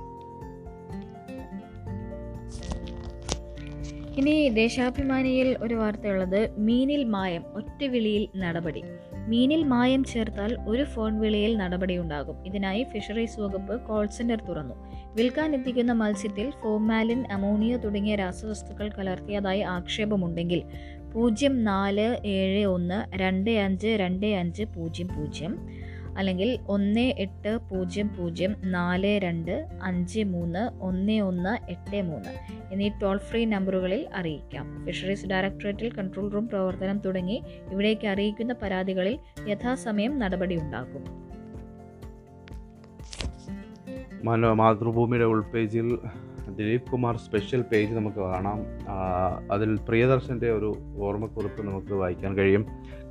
[4.17, 6.49] ഇനി ദേശാഭിമാനിയിൽ ഒരു വാർത്തയുള്ളത്.
[6.57, 8.83] മീനിൽ മായം ഒറ്റ വിളിയിൽ നടപടി.
[9.27, 12.47] മീനിൽ മായം ചേർത്താൽ ഒരു ഫോൺ വിളിയിൽ നടപടിയുണ്ടാകും.
[12.47, 14.75] ഇതിനായി ഫിഷറീസ് വകുപ്പ് കോൾ സെന്റർ തുറന്നു.
[15.15, 20.63] വിൽക്കാൻ എത്തിക്കുന്ന മത്സ്യത്തിൽ ഫോമാലിൻ അമോണിയ തുടങ്ങിയ രാസവസ്തുക്കൾ കലർത്തിയതായി ആക്ഷേപമുണ്ടെങ്കിൽ
[21.13, 25.67] പൂജ്യം നാല് ഏഴ് ഒന്ന് രണ്ട് അഞ്ച് രണ്ട് അഞ്ച് പൂജ്യം പൂജ്യം
[26.17, 32.29] അല്ലെങ്കിൽ ഒന്ന് എട്ട് പൂജ്യം പൂജ്യം നാല് രണ്ട് അഞ്ച് മൂന്ന് ഒന്ന് ഒന്ന് എട്ട് മൂന്ന്
[32.71, 34.85] എന്നീ ടോൾ ഫ്രീ നമ്പറുകളിൽ അറിയിക്കാം.
[34.85, 37.41] ഫിഷറീസ് ഡയറക്ടറേറ്റിൽ കൺട്രോൾ റൂം പ്രവർത്തനം തുടങ്ങി
[37.71, 41.27] ഇവിടേക്ക് അറിയിക്കുന്ന പരാതികളിൽ യഥാസമയം നടപടി ഉണ്ടാകും.
[44.23, 45.97] മനോ മാതൃഭൂമിയുടെ ഉൾപേജിൽ
[46.55, 48.59] ദിലീപ് കുമാർ സ്പെഷ്യൽ പേജ് നമുക്ക് കാണാം.
[49.51, 52.65] അതിൽ പ്രിയദർശന്റെ ഒരു ഓർമ്മക്കുറിപ്പ് നമുക്ക് വായിക്കാൻ കഴിയും.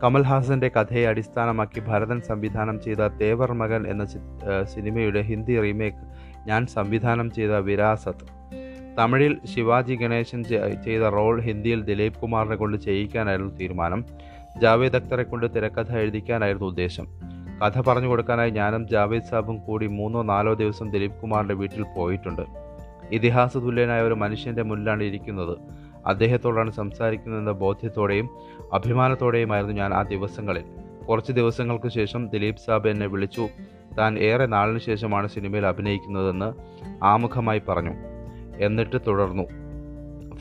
[0.05, 4.05] കമൽഹാസന്റെ കഥയെ അടിസ്ഥാനമാക്കി ഭരതൻ സംവിധാനം ചെയ്ത തേവർ മകൻ എന്ന
[4.64, 6.03] സിനിമയുടെ ഹിന്ദി റീമേക്ക്
[6.49, 8.27] ഞാൻ സംവിധാനം ചെയ്ത വിരാസത്ത്.
[8.99, 10.44] തമിഴിൽ ശിവാജി ഗണേശൻ
[10.85, 14.05] ചെയ്ത റോൾ ഹിന്ദിയിൽ ദിലീപ് കുമാറിനെ കൊണ്ട് ചെയ്യിക്കാനായിരുന്നു തീരുമാനം.
[14.62, 17.07] ജാവേദ് അക്തറെ കൊണ്ട് തിരക്കഥ എഴുതിക്കാനായിരുന്നു ഉദ്ദേശം.
[17.62, 22.65] കഥ പറഞ്ഞു കൊടുക്കാനായി ഞാനും ജാവേദ് സാബും കൂടി മൂന്നോ നാലോ ദിവസം ദിലീപ് കുമാറിന്റെ വീട്ടിൽ പോയിട്ടുണ്ട്.
[23.12, 25.59] ഇതിഹാസ തുല്യനായ ഒരു മനുഷ്യന്റെ മുന്നിലാണ് ഇരിക്കുന്നത്.
[26.07, 28.31] അദ്ദേഹത്തോടാണ് സംസാരിക്കുന്നതെന്ന ബോധ്യത്തോടെയും
[28.73, 30.62] അഭിമാനത്തോടെയുമായിരുന്നു ഞാൻ ആ ദിവസങ്ങളിൽ.
[31.09, 33.49] കുറച്ച് ദിവസങ്ങൾക്ക് ശേഷം ദിലീപ് സാബ് എന്നെ വിളിച്ചു.
[33.99, 36.53] താൻ ഏറെ നാളിന് ശേഷമാണ് സിനിമയിൽ അഭിനയിക്കുന്നതെന്ന്
[37.05, 37.92] ആമുഖമായി പറഞ്ഞു.
[38.59, 39.42] എന്നിട്ട് തുടർന്നു.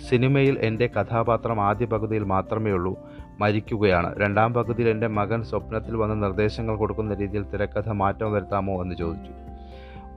[0.10, 2.99] സിനിമയിൽ എന്റെ കഥാപാത്രം ആദ്യ പകുതിയിൽ മാത്രമേ ഉള്ളൂ.
[3.39, 4.19] മരിക്കുകയാണ്.
[4.19, 9.44] രണ്ടാം പകുതിയിൽ എന്റെ മകൻ സ്വപ്നത്തിൽ വന്ന് നിർദ്ദേശങ്ങൾ കൊടുക്കുന്ന രീതിയിൽ തിരക്കഥ മാറ്റം വരുത്താമോ എന്ന് ചോദിച്ചു.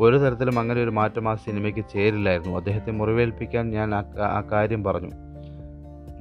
[0.01, 2.57] ഒരു തരത്തിലും അങ്ങനെ ഒരു മാറ്റം ആ സിനിമയ്ക്ക് ചേരില്ലായിരുന്നു.
[2.57, 3.95] അദ്ദേഹത്തെ മുറിവേൽപ്പിക്കാൻ ഞാൻ
[4.39, 5.11] ആ കാര്യം പറഞ്ഞു.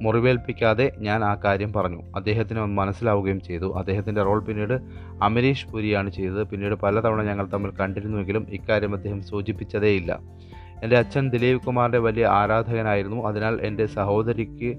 [0.00, 2.02] മുറിവേൽപ്പിക്കാതെ ഞാൻ ആ കാര്യം പറഞ്ഞു.
[2.16, 3.72] അദ്ദേഹത്തിന് മനസ്സിലാവുകയും ചെയ്തു.
[3.78, 4.74] അദ്ദേഹത്തിന്റെ റോൾ പിന്നീട്
[5.22, 6.42] അമരീഷ് പുരിയാണ് ചെയ്തത്.
[6.42, 10.18] പിന്നീട് പലതവണ ഞങ്ങൾ തമ്മിൽ കണ്ടിരുന്നുവെങ്കിലും ഇക്കാര്യം അദ്ദേഹം സൂചിപ്പിച്ചതേയില്ല.
[10.82, 13.26] എന്റെ അച്ഛൻ ദിലീപ് കുമാറിന്റെ വലിയ ആരാധകനായിരുന്നു.
[13.26, 14.78] അതിനാൽ എന്റെ സഹോദരിക്ക്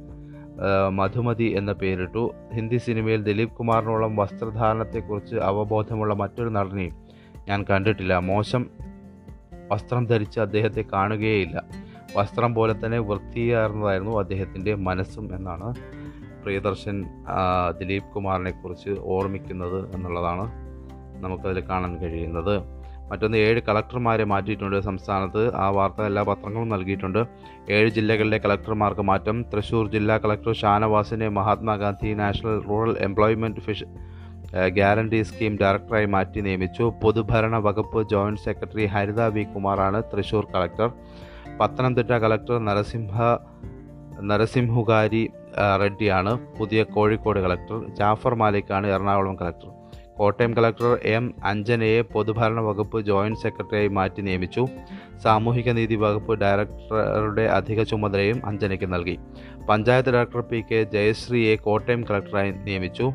[0.89, 2.23] മധുമതി എന്ന പേരിട്ടു.
[2.55, 6.95] ഹിന്ദി സിനിമയിൽ ദിലീപ് കുമാറിനോളം വസ്ത്രധാരണത്തെക്കുറിച്ച് അവബോധമുള്ള മറ്റൊരു നടനെയും
[7.49, 8.17] ഞാൻ കണ്ടിട്ടില്ല.
[8.17, 8.65] മോശം
[9.71, 11.63] വസ്ത്രം ധരിച്ച് അദ്ദേഹത്തെ കാണുകയേയില്ല.
[12.15, 15.75] വസ്ത്രം പോലെ തന്നെ വൃത്തിയാർന്നതായിരുന്നു അദ്ദേഹത്തിന്റെ മനസ്സും എന്നാണ്
[16.43, 17.03] പ്രിയദർശൻ
[17.79, 20.45] ദിലീപ് കുമാറിനെ കുറിച്ച് ഓർമ്മിക്കുന്നത് എന്നുള്ളതാണ്
[21.23, 22.79] നമുക്കതിൽ കാണാൻ കഴിയുന്നത്.
[23.11, 25.55] മറ്റൊന്ന് ഏഴ് കളക്ടർമാരെ മാറ്റിയിട്ടുണ്ട് സംസ്ഥാനത്ത്.
[25.55, 27.25] ആ വാർത്ത എല്ലാ പത്രങ്ങളും നൽകിയിട്ടുണ്ട്.
[27.69, 29.37] ഏഴ് ജില്ലകളിലെ കളക്ടർമാർക്ക് മാറ്റം.
[29.53, 33.83] തൃശൂർ ജില്ലാ collector ഷാനവാസിനെ Mahatma Gandhi national rural employment fish
[34.67, 36.93] guarantee scheme ഡയറക്ടറായി മാറ്റി നിയമിച്ചു.
[37.03, 40.91] പൊതുഭരണ വകുപ്പ് ജോയിന്റ് സെക്രട്ടറി ഹരിത വി കുമാറാണ് തൃശൂർ കളക്ടർ.
[41.59, 43.21] പത്തനംതിട്ട കളക്ടർ നരസിംഹ
[44.21, 45.29] നരസിംഹുകാരി
[45.81, 46.39] റെഡ്ഡിയാണ്.
[46.59, 49.69] പുതിയ Kozhikode collector Jafar മാലിക്കാണ് Ernakulam collector.
[50.17, 54.65] Kottayam collector M അഞ്ജനയെ പൊതുഭരണ വകുപ്പ് ജോയിന്റ് സെക്രട്ടറിയായി മാറ്റി നിയമിച്ചു.
[55.23, 59.19] സാമൂഹിക നീതി വകുപ്പ് ഡയറക്ടറുടെ അധിക ചുമതലയും അഞ്ജനയ്ക്ക് നൽകി.
[59.69, 63.11] പഞ്ചായത്ത് ഡയറക്ടർ പി കെ ജയശ്രീയെ കോട്ടയം കളക്ടറായി നിയമിച്ചു.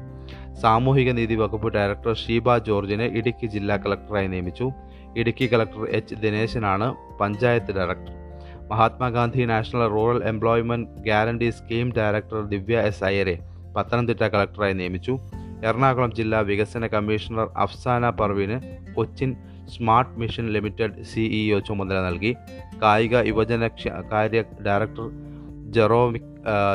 [0.61, 4.71] സാമൂഹിക നീതി വകുപ്പ് ഡയറക്ടർ ഷീബ ജോർജിനെ ഇടുക്കി ജില്ലാ കളക്ടറായി നിയമിച്ചു.
[5.17, 8.25] Idukki collector H ദിനേശനാണ് panchayat director.
[8.71, 13.39] Mahatma Gandhi national rural employment guarantee scheme director Divya S അയ്യരെ
[13.77, 15.19] Pathanamthitta കളക്ടറായി നിയമിച്ചു.
[15.65, 18.61] എറണാകുളം ജില്ലാ വികസന commissioner Afsana പർവീന്
[18.95, 19.37] Cochin
[19.77, 22.35] smart mission limited CEO ചുമതല നൽകി.
[22.83, 23.71] കായിക യുവജന
[24.13, 25.34] കാര്യ ഡയറക്ടർ
[25.75, 26.31] ജെറോമിക്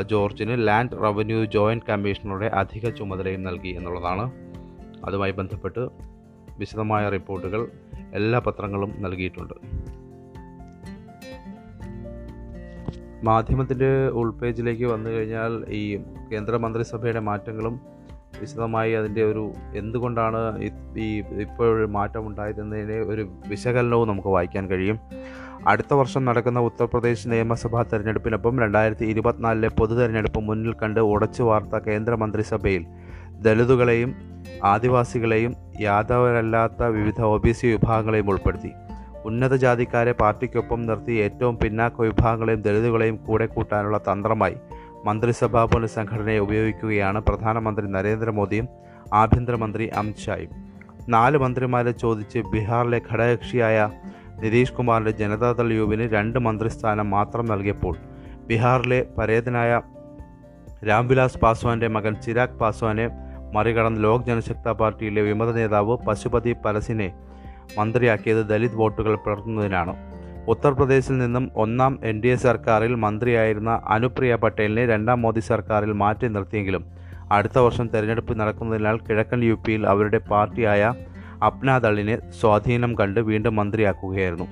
[0.05, 4.25] ജോർജിന് ലാൻഡ് റവന്യൂ ജോയിന്റ് കമ്മീഷണറുടെ അധിക ചുമതലയും നൽകി എന്നുള്ളതാണ്.
[5.05, 5.83] അതുമായി ബന്ധപ്പെട്ട്
[6.57, 7.61] വിശദമായ റിപ്പോർട്ടുകൾ
[8.13, 9.55] എല്ലാ പത്രങ്ങളും നൽകിയിട്ടുണ്ട്.
[13.23, 15.97] മാധ്യമത്തിന്റെ ഉൾപേജിലേക്ക് വന്നു കഴിഞ്ഞാൽ ഈ
[16.31, 17.98] കേന്ദ്രമന്ത്രിസഭയുടെ മാറ്റങ്ങളും
[18.39, 20.61] വിശദമായി അതിന്റെ ഒരു എന്തുകൊണ്ടാണ്
[20.97, 24.99] ഈ- ഇപ്പോഴൊരു മാറ്റം ഉണ്ടായതെന്നതിന്റെ ഒരു വിശകലനവും നമുക്ക് വായിക്കാൻ കഴിയും.
[25.67, 32.15] അടുത്ത വർഷം നടക്കുന്ന ഉത്തർപ്രദേശ് നിയമസഭാ തെരഞ്ഞെടുപ്പിനൊപ്പം രണ്ടായിരത്തി ഇരുപത്തിനാലിലെ പൊതു തെരഞ്ഞെടുപ്പ് മുന്നിൽ കണ്ട് ഉടച്ചു വാർത്ത കേന്ദ്ര
[32.15, 32.85] മന്ത്രിസഭയിൽ
[33.41, 34.15] ദളിതുകളെയും
[34.63, 38.71] ആദിവാസികളെയും യാദവരല്ലാത്ത വിവിധ ഒ ബി സി വിഭാഗങ്ങളെയും ഉൾപ്പെടുത്തി.
[39.25, 44.55] ഉന്നത ജാതിക്കാരെ പാർട്ടിക്കൊപ്പം നിർത്തി ഏറ്റവും പിന്നാക്ക വിഭാഗങ്ങളെയും ദളിതുകളെയും കൂടെ കൂട്ടാനുള്ള തന്ത്രമായി
[45.05, 48.67] മന്ത്രിസഭാ സംഘടനയെ ഉപയോഗിക്കുകയാണ് പ്രധാനമന്ത്രി നരേന്ദ്രമോദിയും
[49.13, 50.51] ആഭ്യന്തരമന്ത്രി അമിത്ഷായും
[51.09, 53.89] നാല് മന്ത്രിമാരെ ചോദിച്ച് ബീഹാറിലെ ഘടകകക്ഷിയായ
[54.39, 57.95] നിതീഷ് കുമാറിന്റെ ജനതാദൾ യുവിന് രണ്ട് മന്ത്രിസ്ഥാനം മാത്രം നൽകിയപ്പോൾ
[58.47, 59.81] ബീഹാറിലെ പരേതനായ
[60.85, 63.09] രാംവിലാസ് പാസ്വാന്റെ മകൻ ചിരാഗ് പാസ്വാനെ
[63.53, 67.13] മറികടന്ന് ലോക് ജനശക്ത പാർട്ടിയിലെ വിമത നേതാവ് പശുപതി പരസിനെ
[67.77, 70.08] മന്ത്രിയാക്കിയത് ദലിത് വോട്ടുകൾ പിളർത്തുന്നതിനാണ്
[70.47, 76.85] ഉത്തർപ്രദേശിൽ നിന്നും ഒന്നാം എൻ ഡി എ സർക്കാരിൽ മന്ത്രിയായിരുന്ന അനുപ്രിയ പട്ടേലിനെ രണ്ടാം മോദി സർക്കാരിൽ മാറ്റി നിർത്തിയെങ്കിലും
[77.31, 80.93] അടുത്ത വർഷം തെരഞ്ഞെടുപ്പ് നടക്കുന്നതിനാൽ കിഴക്കൻ യു പിയിൽ അവരുടെ പാർട്ടിയായ
[81.43, 84.47] അപ്നാദളിനെ സ്വാധീനം കണ്ട് വീണ്ടും മന്ത്രിയാക്കുകയായിരുന്നു.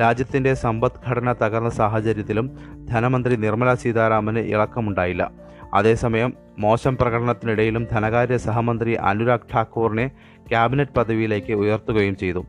[0.00, 2.50] രാജ്യത്തിന്റെ സമ്പദ്ഘടന തകർന്ന സാഹചര്യത്തിലും
[2.90, 5.30] ധനമന്ത്രി നിർമ്മല സീതാരാമന് ഇളക്കമുണ്ടായില്ല.
[5.74, 10.10] അതേസമയം മോശം പ്രകടനത്തിനിടയിലും ധനകാര്യ സഹമന്ത്രി അനുരാഗ് ഠാക്കൂറിനെ
[10.48, 12.44] ക്യാബിനറ്റ് പദവിയിലേക്ക് ഉയർത്തുകയും ചെയ്തു.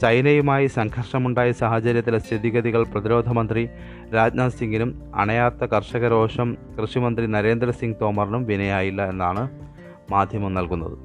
[0.00, 3.68] ചൈനയുമായി സംഘർഷമുണ്ടായ സാഹചര്യത്തിലെ സ്ഥിതിഗതികൾ പ്രതിരോധ മന്ത്രി
[4.14, 9.48] രാജ്നാഥ് സിംഗിനും അണയാത്ത കർഷക രോഷം കൃഷിമന്ത്രി നരേന്ദ്രസിംഗ് തോമറിനും വിനയായില്ല എന്നാണ്
[10.10, 10.98] മാധ്യമം നൽകുന്നത്.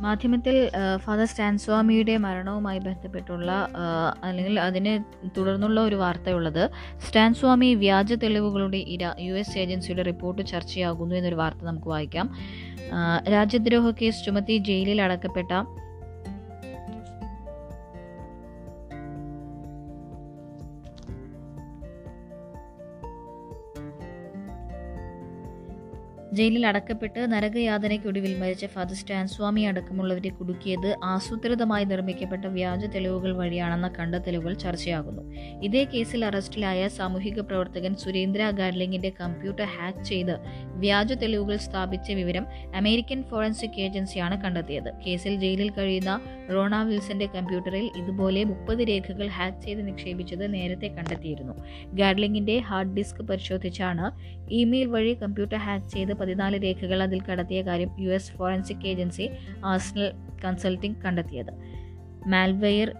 [0.00, 3.68] മാധ്യമത്തിൽ ഫാദർ സ്റ്റാൻസ്വാമിയുടെ മരണവുമായി ബന്ധപ്പെട്ടുള്ള
[4.24, 5.04] അല്ലെങ്കിൽ അതിനെ
[5.38, 6.70] തുടർന്നുള്ള ഒരു വാർത്തയുള്ളത്
[7.06, 12.34] സ്റ്റാൻസ്വാമി വ്യാജ തെളിവുകളുടെ ഇര യു എസ് ഏജൻസിയുടെ റിപ്പോർട്ട് ചർച്ചയാകുന്നു എന്നൊരു വാർത്ത നമുക്ക് വായിക്കാം.
[13.32, 15.64] രാജ്യദ്രോഹ കേസ് ചുമത്തി ജയിലിൽ അടക്കപ്പെട്ട
[26.32, 35.34] ജയിലിൽ അടക്കപ്പെട്ട് നരകയാതനയ്ക്കൊടുവിൽ മരിച്ച ഫാദർ സ്റ്റാൻസ്വാമി അടക്കമുള്ളവരെ കുടുക്കിയത് ആസൂത്രിതമായി നിർമ്മിക്കപ്പെട്ട വ്യാജ തെളിവുകൾ വഴിയാണെന്ന കണ്ടെത്തലുകൾ ചർച്ചയാകുന്നു.
[35.62, 40.34] ഇതേ കേസിൽ അറസ്റ്റിലായ സാമൂഹിക പ്രവർത്തകൻ സുരേന്ദ്ര ഗാഡ്ലിംഗിന്റെ കമ്പ്യൂട്ടർ ഹാക്ക് ചെയ്ത്
[40.76, 44.90] വ്യാജ തെളിവുകൾ സ്ഥാപിച്ച വിവരം അമേരിക്കൻ ഫോറൻസിക് ഏജൻസിയാണ് കണ്ടെത്തിയത്.
[45.06, 46.20] കേസിൽ ജയിലിൽ കഴിയുന്ന
[46.54, 51.56] റോണ വിൽസന്റെ കമ്പ്യൂട്ടറിൽ ഇതുപോലെ മുപ്പത് രേഖകൾ ഹാക്ക് ചെയ്ത് നിക്ഷേപിച്ചത് നേരത്തെ കണ്ടെത്തിയിരുന്നു.
[51.94, 54.06] ഗാഡ്ലിംഗിന്റെ ഹാർഡ് ഡിസ്ക് പരിശോധിച്ചാണ്
[54.50, 59.30] ഇമെയിൽ വഴി കമ്പ്യൂട്ടർ ഹാക്ക് ചെയ്ത് പതിനാല് രേഖകൾ അതിൽ കടത്തിയ കാര്യം U S forensic agency
[59.64, 60.12] arsenal
[60.44, 61.50] consulting കണ്ടെത്തിയത്.
[62.26, 62.92] മാൽവെയർ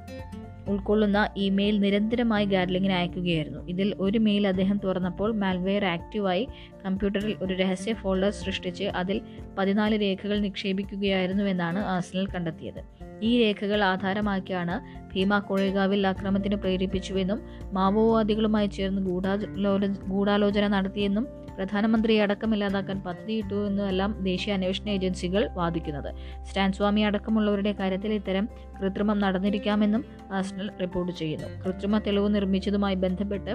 [0.69, 3.69] ഉൾക്കൊള്ളുന്ന ഇമെയിൽ നിരന്തരമായി ഗാർലിങ്ങിന് അയക്കുകയായിരുന്നു.
[3.69, 6.49] ഇതിൽ ഒരു മെയിൽ അദ്ദേഹം തുറന്നപ്പോൾ മാൽവെയർ ആക്റ്റീവായി
[6.85, 9.21] കമ്പ്യൂട്ടറിൽ ഒരു രഹസ്യ ഫോൾഡർ സൃഷ്ടിച്ച് അതിൽ
[9.59, 12.83] പതിനാല് രേഖകൾ നിക്ഷേപിക്കുകയായിരുന്നുവെന്നാണ് ആസ്നൽ കണ്ടെത്തിയത്.
[13.23, 14.81] ഈ രേഖകൾ ആധാരമാക്കിയാണ്
[15.15, 17.41] ഭീമ കൊഴേഗാവിൽ അക്രമത്തിന് പ്രേരിപ്പിച്ചുവെന്നും
[17.73, 26.15] മാവോവാദികളുമായി ചേർന്ന് ഗൂഢാലോച ഗൂഢാലോചന നടത്തിയെന്നും പ്രധാനമന്ത്രിയെ അടക്കം ഇല്ലാതാക്കാൻ പദ്ധതിയിട്ടു എന്നെല്ലാം ദേശീയ അന്വേഷണ ഏജൻസികൾ വാദിക്കുന്നത്.
[26.45, 28.49] സ്റ്റാൻസ്വാമി അടക്കമുള്ളവരുടെ കാര്യത്തിൽ ഇത്തരം
[28.81, 31.65] കൃത്രിമം നടന്നിരിക്കാമെന്നും ആസ്നൽ റിപ്പോർട്ട് ചെയ്യുന്നു.
[31.65, 33.55] കൃത്രിമ തെളിവ് നിർമ്മിച്ചതുമായി ബന്ധപ്പെട്ട്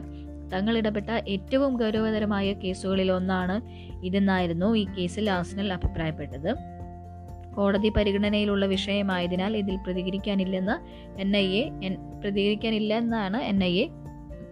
[0.54, 3.62] തങ്ങൾ ഇടപെട്ട ഏറ്റവും ഗൗരവതരമായ കേസുകളിൽ ഒന്നാണ്
[4.06, 6.56] ഇതെന്നായിരുന്നു ഈ കേസിൽ ആസ്നൽ അഭിപ്രായപ്പെട്ടത്.
[7.56, 10.76] കോടതി പരിഗണനയിലുള്ള വിഷയമായതിനാൽ ഇതിൽ പ്രതികരിക്കാനില്ലെന്ന്
[11.22, 11.90] എൻ ഐ എ
[12.24, 13.90] പ്രതികരിക്കാനില്ല എന്നാണ് എൻ ഐ എ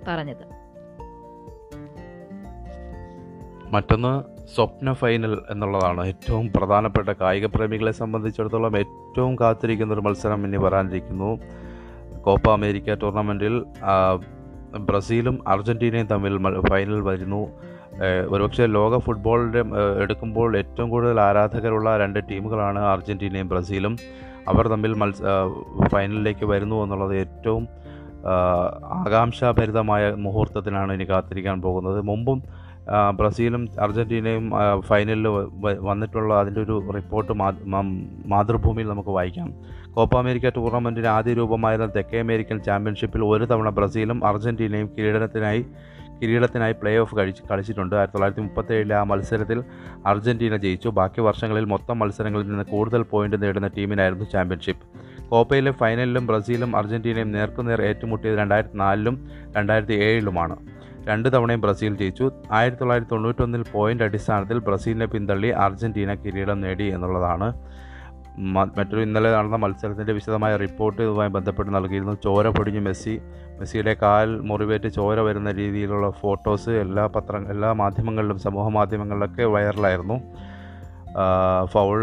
[0.08, 0.51] പറഞ്ഞത്.
[3.74, 4.12] മറ്റൊന്ന്
[4.54, 6.02] സ്വപ്ന ഫൈനൽ എന്നുള്ളതാണ്.
[6.12, 11.30] ഏറ്റവും പ്രധാനപ്പെട്ട കായിക പ്രേമികളെ സംബന്ധിച്ചിടത്തോളം ഏറ്റവും കാത്തിരിക്കുന്ന ഒരു മത്സരം ഇനി വരാനിരിക്കുന്നു.
[12.26, 13.56] കോപ്പ അമേരിക്ക ടൂർണമെന്റിൽ
[14.90, 16.34] ബ്രസീലും അർജന്റീനയും തമ്മിൽ
[16.72, 17.42] ഫൈനൽ വരുന്നു.
[18.34, 19.62] ഒരുപക്ഷെ ലോക ഫുട്ബോളിന്റെ
[20.04, 23.96] എടുക്കുമ്പോൾ ഏറ്റവും കൂടുതൽ ആരാധകരുള്ള രണ്ട് ടീമുകളാണ് അർജന്റീനയും ബ്രസീലും.
[24.52, 25.22] അവർ തമ്മിൽ മത്സ
[25.94, 27.64] ഫൈനലിലേക്ക് വരുന്നു എന്നുള്ളത് ഏറ്റവും
[29.00, 32.00] ആകാംക്ഷാഭരിതമായ മുഹൂർത്തത്തിനാണ് ഇനി കാത്തിരിക്കാൻ പോകുന്നത്.
[32.10, 32.42] മുമ്പും
[33.20, 34.46] ബ്രസീലും അർജന്റീനയും
[34.89, 35.28] ഫൈനലിൽ
[35.89, 37.34] വന്നിട്ടുള്ള അതിന്റെ ഒരു റിപ്പോർട്ട്
[38.34, 39.50] മാതൃഭൂമിയിൽ നമുക്ക് വായിക്കാം.
[39.96, 45.65] കോപ്പ അമേരിക്ക ടൂർണമെന്റിന് ആദ്യ രൂപമായിരുന്ന തെക്കേ അമേരിക്കൻ ചാമ്പ്യൻഷിപ്പിൽ ഒരു തവണ ബ്രസീലും അർജന്റീനയും കിരീടത്തിനായി
[46.22, 47.96] കിരീടത്തിനായി പ്ലേ ഓഫ് കഴിച്ച് കളിച്ചിട്ടുണ്ട്.
[47.96, 49.63] ആയിരത്തി തൊള്ളായിരത്തി മുപ്പത്തേഴിലെ ആ മത്സരത്തിൽ
[50.06, 50.89] അർജന്റീന ജയിച്ചു.
[50.89, 54.86] ബാക്കി വർഷങ്ങളിൽ മൊത്തം മത്സരങ്ങളിൽ നിന്ന് കൂടുതൽ പോയിന്റ് നേടുന്ന ടീമിനായിരുന്നു ചാമ്പ്യൻഷിപ്പ്
[55.30, 60.58] കോപ്പയിലെ ഫൈനലിലും ബ്രസീലും അർജന്റീനയും നേർക്കുനേർ ഏറ്റുമുട്ടിയത് രണ്ടായിരത്തി നാലിലും രണ്ടായിരത്തി ഏഴിലുമാണ്
[61.08, 62.26] രണ്ട് തവണയും ബ്രസീൽ ജയിച്ചു.
[62.52, 67.48] ആയിരത്തി തൊള്ളായിരത്തി തൊണ്ണൂറ്റൊന്നിൽ പോയിന്റ് അടിസ്ഥാനത്തിൽ ബ്രസീലിനെ പിന്തള്ളി അർജന്റീന കിരീടം നേടി എന്നുള്ളതാണ്.
[68.78, 72.14] മറ്റൊരു ഇന്നലെ നടന്ന മത്സരത്തിന്റെ വിശദമായ റിപ്പോർട്ട് ഇതുമായി ബന്ധപ്പെട്ട് നൽകിയിരുന്നു.
[72.26, 73.16] ചോര പൊടിഞ്ഞ് മെസ്സി
[73.60, 80.18] മെസ്സിയുടെ കാൽ മുറിവേറ്റ് ചോര വരുന്ന രീതിയിലുള്ള ഫോട്ടോസ് എല്ലാ പത്ര എല്ലാ മാധ്യമങ്ങളിലും സമൂഹ മാധ്യമങ്ങളിലൊക്കെ വൈറലായിരുന്നു
[81.66, 82.00] ഫൗൾ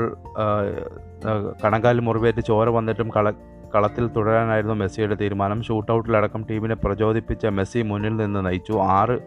[1.64, 3.28] കണങ്കാലിൽ മുറിവേറ്റ് ചോര വന്നിട്ടും കള
[3.74, 5.62] കളത്തിൽ തുടരാനായിരുന്നു മെസ്സിയുടെ തീരുമാനം.
[5.62, 8.72] ഷൂട്ടൗട്ടിലടക്കം ടീമിനെ പ്രചോദിപ്പിച്ച മെസ്സി മുന്നിൽ നിന്ന് നയിച്ചു.
[8.72, 9.18] ആറ്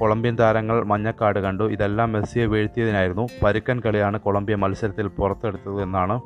[0.00, 1.64] കൊളംബിയൻ താരങ്ങൾ മഞ്ഞക്കാട് കണ്ടു.
[1.64, 3.26] ഇതെല്ലാം മെസ്സിയെ വീഴ്ത്തിയതിനായിരുന്നു.
[3.42, 6.20] പരുക്കൻ കളിയാണ് കൊളംബിയ മത്സരത്തിൽ പുറത്തെടുത്തത് എന്നാണ്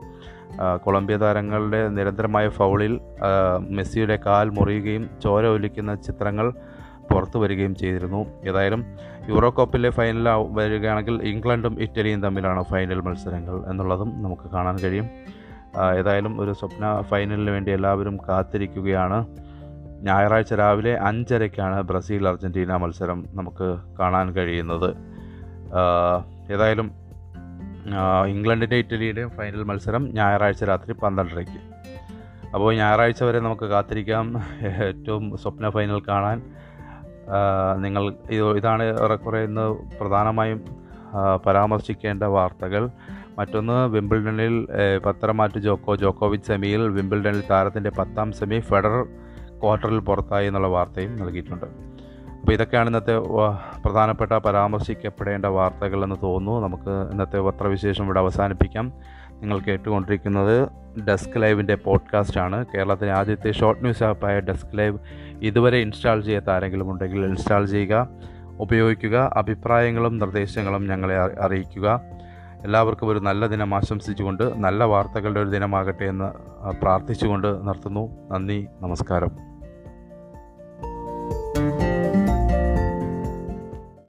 [0.85, 3.01] കൊളംബിയ താരങ്ങളുടെ നിരന്തരമായ ഫൗളിൽ
[3.71, 6.53] മെസ്സിയുടെ കാൽ മുറിയുകയും ചോര ഒലിക്കുന്ന ചിത്രങ്ങൾ
[7.11, 8.27] പുറത്തു വരികയും ചെയ്തിരുന്നു.
[8.49, 8.81] ഏതായാലും
[9.29, 15.07] യൂറോ കപ്പിലെ ഫൈനൽ വരികയാണെങ്കിൽ ഇംഗ്ലണ്ടും ഇറ്റലിയും തമ്മിലാണ് ഫൈനൽ മത്സരങ്ങൾ എന്നുള്ളതും നമുക്ക് കാണാൻ കഴിയും.
[15.99, 19.27] ഏതായാലും ഒരു സ്വപ്ന ഫൈനലിന് വേണ്ടി എല്ലാവരും കാത്തിരിക്കുകയാണ്.
[20.03, 24.91] ഞായറാഴ്ച രാവിലെ അഞ്ചരയ്ക്കാണ് ബ്രസീൽ അർജന്റീന മത്സരം നമുക്ക് കാണാൻ കഴിയുന്നത്.
[26.53, 26.91] ഏതായാലും
[28.27, 31.59] ഇംഗ്ലണ്ടിന്റെ ഇറ്റലിയുടെയും ഫൈനൽ മത്സരം ഞായറാഴ്ച രാത്രി പന്ത്രണ്ടരയ്ക്ക്.
[32.55, 34.27] അപ്പോൾ ഞായറാഴ്ച വരെ നമുക്ക് കാത്തിരിക്കാം.
[34.89, 36.43] ഏറ്റവും സ്വപ്ന ഫൈനൽ കാണാൻ
[37.83, 38.05] നിങ്ങൾ
[38.57, 39.67] ഇതാണ് ഏറെക്കുറെ ഇന്ന്
[40.01, 40.61] പ്രധാനമായും
[41.47, 42.89] പരാമർശിക്കേണ്ട വാർത്തകൾ.
[43.39, 44.55] മറ്റൊന്ന് വിംബിൾഡണിൽ
[45.07, 49.05] പത്തരമാറ്റ് ജോക്കോ ജോക്കോവിച്ച് സെമിയിൽ വിംബിൾഡണിൽ താരത്തിന്റെ പത്താം സെമി ഫെഡറൽ
[49.63, 51.67] ക്വാർട്ടറിൽ പുറത്തായി എന്നുള്ള വാർത്തയും നൽകിയിട്ടുണ്ട്.
[52.39, 53.15] അപ്പോൾ ഇതൊക്കെയാണ് ഇന്നത്തെ
[53.85, 56.61] പ്രധാനപ്പെട്ട പരാമർശിക്കപ്പെടേണ്ട വാർത്തകളെന്ന് തോന്നുന്നു.
[56.67, 58.87] നമുക്ക് ഇന്നത്തെ പത്രവിശേഷം ഇവിടെ അവസാനിപ്പിക്കാം.
[59.41, 60.57] നിങ്ങൾ കേട്ടുകൊണ്ടിരിക്കുന്നത്
[61.09, 64.99] ഡെസ്ക് ലൈവിന്റെ പോഡ്കാസ്റ്റാണ് കേരളത്തിലെ ആദ്യത്തെ ഷോർട്ട് ന്യൂസ് ആപ്പായ ഡെസ്ക് ലൈവ്
[65.43, 68.09] ഇതുവരെ ഇൻസ്റ്റാൾ ചെയ്യാത്ത ആരെങ്കിലും ഉണ്ടെങ്കിൽ ഇൻസ്റ്റാൾ ചെയ്യുക
[68.61, 71.87] ഉപയോഗിക്കുക അഭിപ്രായങ്ങളും നിർദ്ദേശങ്ങളും ഞങ്ങളെ അറിയിക്കുക.
[72.65, 76.29] എല്ലാവർക്കും ഒരു നല്ല ദിനം ആശംസിച്ചുകൊണ്ട് നല്ല വാർത്തകളുടെ ഒരു ദിനമാകട്ടെ എന്ന്
[76.71, 78.29] പ്രാർത്ഥിച്ചുകൊണ്ട് നിർത്തുന്നു.
[78.33, 79.48] നന്ദി നമസ്കാരം.